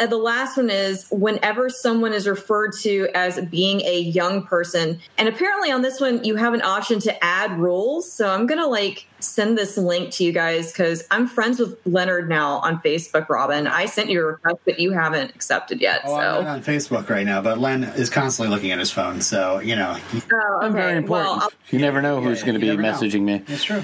uh, 0.00 0.06
the 0.06 0.16
last 0.16 0.56
one 0.56 0.68
is 0.70 1.06
whenever 1.10 1.70
someone 1.70 2.12
is 2.12 2.26
referred 2.26 2.72
to 2.80 3.08
as 3.14 3.40
being 3.46 3.80
a 3.82 4.00
young 4.00 4.44
person. 4.44 5.00
And 5.16 5.28
apparently 5.28 5.70
on 5.70 5.82
this 5.82 6.00
one, 6.00 6.24
you 6.24 6.36
have 6.36 6.54
an 6.54 6.62
option 6.62 6.98
to 7.00 7.24
add 7.24 7.58
rules. 7.58 8.10
So 8.12 8.28
I'm 8.28 8.46
gonna 8.46 8.66
like 8.66 9.06
send 9.22 9.56
this 9.56 9.76
link 9.78 10.10
to 10.14 10.24
you 10.24 10.32
guys 10.32 10.72
because 10.72 11.04
I'm 11.10 11.26
friends 11.26 11.58
with 11.58 11.78
Leonard 11.86 12.28
now 12.28 12.56
on 12.58 12.80
Facebook. 12.80 13.28
Robin, 13.28 13.66
I 13.66 13.86
sent 13.86 14.10
you 14.10 14.20
a 14.22 14.24
request, 14.26 14.58
but 14.64 14.78
you 14.80 14.92
haven't 14.92 15.34
accepted 15.34 15.80
yet. 15.80 16.00
Oh, 16.04 16.14
I'm 16.16 16.34
so 16.36 16.42
not 16.42 16.54
on 16.56 16.62
Facebook 16.62 17.08
right 17.08 17.24
now, 17.24 17.40
but 17.40 17.58
Len 17.58 17.84
is 17.84 18.10
constantly 18.10 18.54
looking 18.54 18.72
at 18.72 18.78
his 18.78 18.90
phone, 18.90 19.20
so 19.20 19.58
you 19.60 19.76
know 19.76 19.94
he- 19.94 20.22
Oh, 20.32 20.58
I'm 20.62 20.72
very 20.72 20.96
important. 20.96 21.38
Well, 21.38 21.50
you 21.70 21.78
never 21.78 22.02
know 22.02 22.20
who's 22.20 22.40
Yeah, 22.40 22.46
going 22.46 22.54
to 22.54 22.60
be 22.60 22.66
never 22.68 22.82
know. 22.82 22.92
messaging 22.92 23.22
me. 23.22 23.38
That's 23.46 23.64
true. 23.64 23.82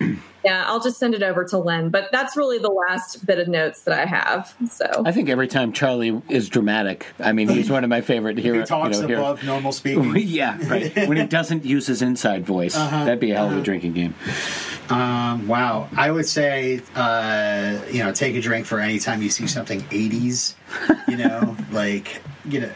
yeah, 0.44 0.64
I'll 0.66 0.80
just 0.80 0.98
send 0.98 1.14
it 1.14 1.22
over 1.22 1.44
to 1.46 1.58
Len. 1.58 1.88
But 1.90 2.10
that's 2.12 2.36
really 2.36 2.58
the 2.58 2.70
last 2.70 3.24
bit 3.26 3.38
of 3.38 3.48
notes 3.48 3.82
that 3.82 3.98
I 3.98 4.04
have. 4.06 4.54
So 4.70 4.86
I 5.04 5.12
think 5.12 5.28
every 5.28 5.48
time 5.48 5.72
Charlie 5.72 6.20
is 6.28 6.48
dramatic, 6.48 7.06
I 7.18 7.32
mean, 7.32 7.48
he's 7.48 7.70
one 7.70 7.84
of 7.84 7.90
my 7.90 8.00
favorite 8.00 8.36
He 8.38 8.42
heroes. 8.44 8.68
talks 8.68 8.96
you 8.96 9.02
know, 9.02 9.08
heroes. 9.08 9.22
above 9.24 9.44
normal 9.44 9.72
speaking. 9.72 10.14
yeah, 10.16 10.58
right. 10.68 10.94
When 11.08 11.16
he 11.16 11.26
doesn't 11.26 11.64
use 11.64 11.86
his 11.86 12.02
inside 12.02 12.44
voice, 12.46 12.76
Uh-huh. 12.76 13.04
that'd 13.04 13.20
be 13.20 13.30
a 13.32 13.36
hell 13.36 13.50
of 13.50 13.56
a 13.56 13.62
drinking 13.62 13.92
game. 13.94 14.14
Um, 14.90 15.46
wow, 15.48 15.88
I 15.96 16.10
would 16.10 16.26
say, 16.26 16.80
uh, 16.94 17.78
you 17.90 18.02
know, 18.04 18.12
take 18.12 18.34
a 18.36 18.40
drink 18.40 18.66
for 18.66 18.78
any 18.80 18.98
time 18.98 19.22
you 19.22 19.30
see 19.30 19.46
something 19.46 19.80
'80s. 19.82 20.54
You 21.08 21.16
know, 21.18 21.56
like 21.70 22.20
you 22.44 22.60
know, 22.60 22.70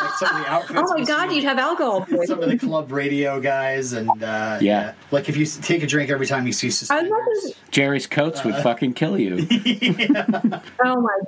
like 0.00 0.14
some 0.14 0.36
of 0.36 0.42
the 0.42 0.50
outfits. 0.50 0.80
oh 0.92 0.98
my 0.98 1.04
God, 1.04 1.28
see. 1.30 1.36
you'd 1.36 1.44
have 1.44 1.58
alcohol 1.58 2.00
poisoning. 2.02 2.26
some 2.26 2.42
of 2.42 2.48
the 2.50 2.58
club 2.58 2.92
radio 2.92 3.40
guys 3.40 3.92
and 3.92 4.08
uh, 4.22 4.58
Yeah. 4.60 4.94
like 5.10 5.28
if 5.28 5.36
you 5.36 5.46
take 5.46 5.82
a 5.82 5.86
drink 5.86 6.10
every 6.10 6.26
time 6.26 6.46
you 6.46 6.52
see 6.52 6.68
I 6.68 6.70
suspenders. 6.70 7.10
love 7.10 7.20
this. 7.42 7.52
Jerry's 7.70 8.06
coats 8.06 8.44
would 8.44 8.56
fucking 8.56 8.94
kill 8.94 9.18
you. 9.18 9.46
Oh 10.82 11.00
my 11.00 11.18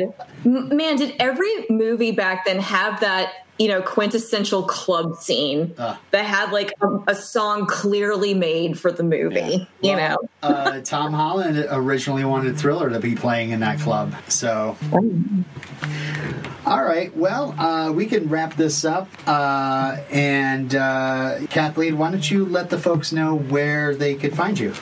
god, 0.00 0.14
M- 0.44 0.76
man! 0.76 0.96
Did 0.96 1.14
every 1.20 1.50
movie 1.70 2.10
back 2.12 2.46
then 2.46 2.58
have 2.58 3.00
that 3.00 3.32
you 3.58 3.68
know 3.68 3.82
quintessential 3.82 4.62
club 4.64 5.16
scene 5.16 5.74
Uh. 5.78 5.96
that 6.10 6.24
had 6.24 6.52
like 6.52 6.72
a, 6.80 6.88
a 7.08 7.14
song 7.14 7.66
clearly 7.66 8.34
made 8.34 8.78
for 8.78 8.90
the 8.90 9.02
movie? 9.02 9.68
You 9.82 9.96
know, 9.96 10.16
uh, 10.42 10.80
Tom 10.80 11.12
Holland 11.12 11.64
originally 11.70 12.24
wanted 12.24 12.56
Thriller 12.58 12.90
to 12.90 12.98
be 13.00 13.14
playing 13.14 13.50
in 13.50 13.60
that 13.60 13.78
club. 13.80 14.14
So, 14.28 14.76
all 16.68 16.84
right. 16.84 17.16
Well, 17.16 17.58
uh, 17.58 17.92
we 17.92 18.04
can 18.06 18.28
wrap 18.28 18.54
this 18.54 18.84
up. 18.84 19.08
Uh, 19.26 19.96
and 20.10 20.74
uh, 20.74 21.38
Kathleen, 21.48 21.96
why 21.96 22.10
don't 22.10 22.30
you 22.30 22.44
let 22.44 22.68
the 22.68 22.78
folks 22.78 23.10
know 23.10 23.36
where 23.36 23.94
they 23.94 24.14
could 24.14 24.36
find 24.36 24.58
you? 24.58 24.74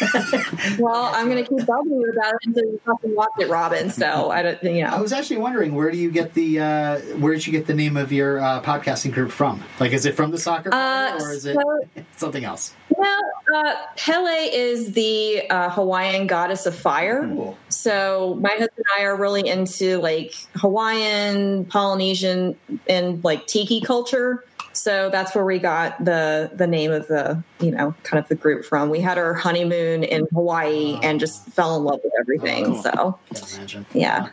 well, 0.79 1.11
I'm 1.15 1.29
going 1.29 1.43
to 1.43 1.49
keep 1.49 1.67
bugging 1.67 2.01
you 2.01 2.13
about 2.13 2.35
it 2.35 2.47
until 2.47 2.65
you 2.65 2.81
fucking 2.85 3.15
watch 3.15 3.31
it, 3.39 3.49
Robin. 3.49 3.91
So 3.91 4.31
I 4.31 4.43
don't, 4.43 4.63
you 4.63 4.83
know. 4.83 4.89
I 4.89 5.01
was 5.01 5.13
actually 5.13 5.39
wondering 5.39 5.75
where 5.75 5.91
do 5.91 5.99
you 5.99 6.11
get 6.11 6.35
the 6.35 6.61
uh, 6.61 6.99
where 7.19 7.35
did 7.35 7.47
you 7.47 7.53
get 7.53 7.67
the 7.67 7.75
name 7.75 7.97
of 7.97 8.13
your 8.13 8.39
uh, 8.41 8.63
podcasting 8.63 9.13
group 9.13 9.31
from? 9.31 9.63
Like, 9.81 9.93
is 9.93 10.07
it 10.07 10.15
from 10.15 10.31
the 10.31 10.39
soccer 10.39 10.71
Uh, 10.73 11.19
or 11.27 11.33
is 11.35 11.45
it 11.47 11.55
so- 11.55 12.03
something 12.17 12.45
else? 12.45 12.75
Well, 12.91 13.23
uh, 13.55 13.75
Pele 13.97 14.31
is 14.53 14.93
the 14.93 15.49
uh, 15.51 15.71
Hawaiian 15.71 16.27
goddess 16.27 16.67
of 16.67 16.75
fire. 16.75 17.29
So 17.69 18.39
my 18.41 18.51
husband 18.51 18.71
and 18.77 18.87
I 18.99 19.03
are 19.05 19.17
really 19.17 19.47
into 19.47 19.99
like 19.99 20.35
Hawaiian, 20.55 21.67
Polynesian, 21.67 22.57
and 22.89 23.23
like 23.23 23.47
tiki 23.47 23.81
culture. 23.81 24.45
So 24.73 25.09
that's 25.11 25.35
where 25.35 25.45
we 25.45 25.59
got 25.59 26.05
the 26.05 26.51
the 26.55 26.67
name 26.67 26.93
of 26.93 27.09
the 27.09 27.43
you 27.61 27.71
know 27.71 27.95
kind 28.03 28.23
of 28.23 28.29
the 28.29 28.35
group 28.35 28.65
from. 28.65 28.91
We 28.91 29.01
had 29.01 29.17
our 29.19 29.33
honeymoon 29.33 30.05
in 30.05 30.27
Hawaii 30.35 30.99
and 31.03 31.19
just 31.19 31.49
fell 31.49 31.77
in 31.77 31.85
love 31.85 32.01
with 32.05 32.13
everything. 32.21 32.67
Oh, 32.67 32.73
cool. 32.73 33.19
So 33.35 33.85
yeah, 33.95 34.29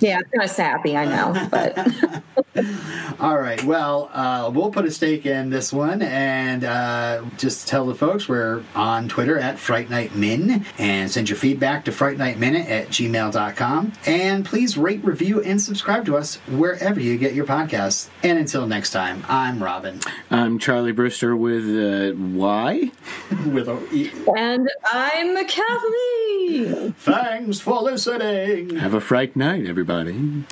yeah, 0.00 0.20
it's 0.20 0.30
kind 0.30 0.44
of 0.44 0.50
sappy, 0.50 0.96
I 0.96 1.04
know, 1.04 1.48
but 1.50 2.22
All 3.20 3.38
right. 3.38 3.62
Well, 3.64 4.10
uh, 4.12 4.50
we'll 4.52 4.70
put 4.70 4.84
a 4.84 4.90
stake 4.90 5.26
in 5.26 5.50
this 5.50 5.72
one 5.72 6.02
and 6.02 6.64
uh, 6.64 7.24
just 7.38 7.66
tell 7.68 7.86
the 7.86 7.94
folks 7.94 8.28
we're 8.28 8.62
on 8.74 9.08
Twitter 9.08 9.38
at 9.38 9.58
Fright 9.58 9.88
Night 9.88 10.14
Min 10.14 10.64
and 10.78 11.10
send 11.10 11.28
your 11.28 11.38
feedback 11.38 11.84
to 11.86 11.92
frightnightminute 11.92 12.68
at 12.68 12.88
gmail.com. 12.88 13.92
And 14.06 14.44
please 14.44 14.76
rate, 14.76 15.04
review, 15.04 15.42
and 15.42 15.60
subscribe 15.60 16.04
to 16.06 16.16
us 16.16 16.36
wherever 16.48 17.00
you 17.00 17.16
get 17.16 17.34
your 17.34 17.46
podcasts. 17.46 18.08
And 18.22 18.38
until 18.38 18.66
next 18.66 18.90
time, 18.90 19.24
I'm 19.28 19.62
Robin 19.62 20.00
I'm 20.30 20.58
Charlie 20.58 20.92
Brewster 20.92 21.36
with 21.36 21.64
uh, 21.64 22.16
Y. 22.16 22.90
with 23.46 23.68
a 23.68 23.78
E. 23.92 24.10
and 24.36 24.68
I'm 24.92 25.46
Kathleen. 25.46 26.92
Thanks 26.98 27.60
for 27.60 27.80
listening. 27.82 28.76
Have 28.76 28.94
a 28.94 29.00
fright 29.00 29.36
night, 29.36 29.66
everybody 29.66 29.85
everybody. 29.88 30.44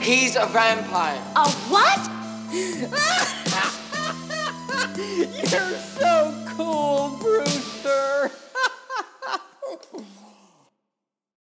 He's 0.00 0.36
a 0.36 0.46
vampire. 0.46 1.20
A 1.36 1.50
what? 1.68 2.00
You're 5.50 5.78
so 5.78 6.44
cool, 6.56 7.18
Brewster. 7.20 8.30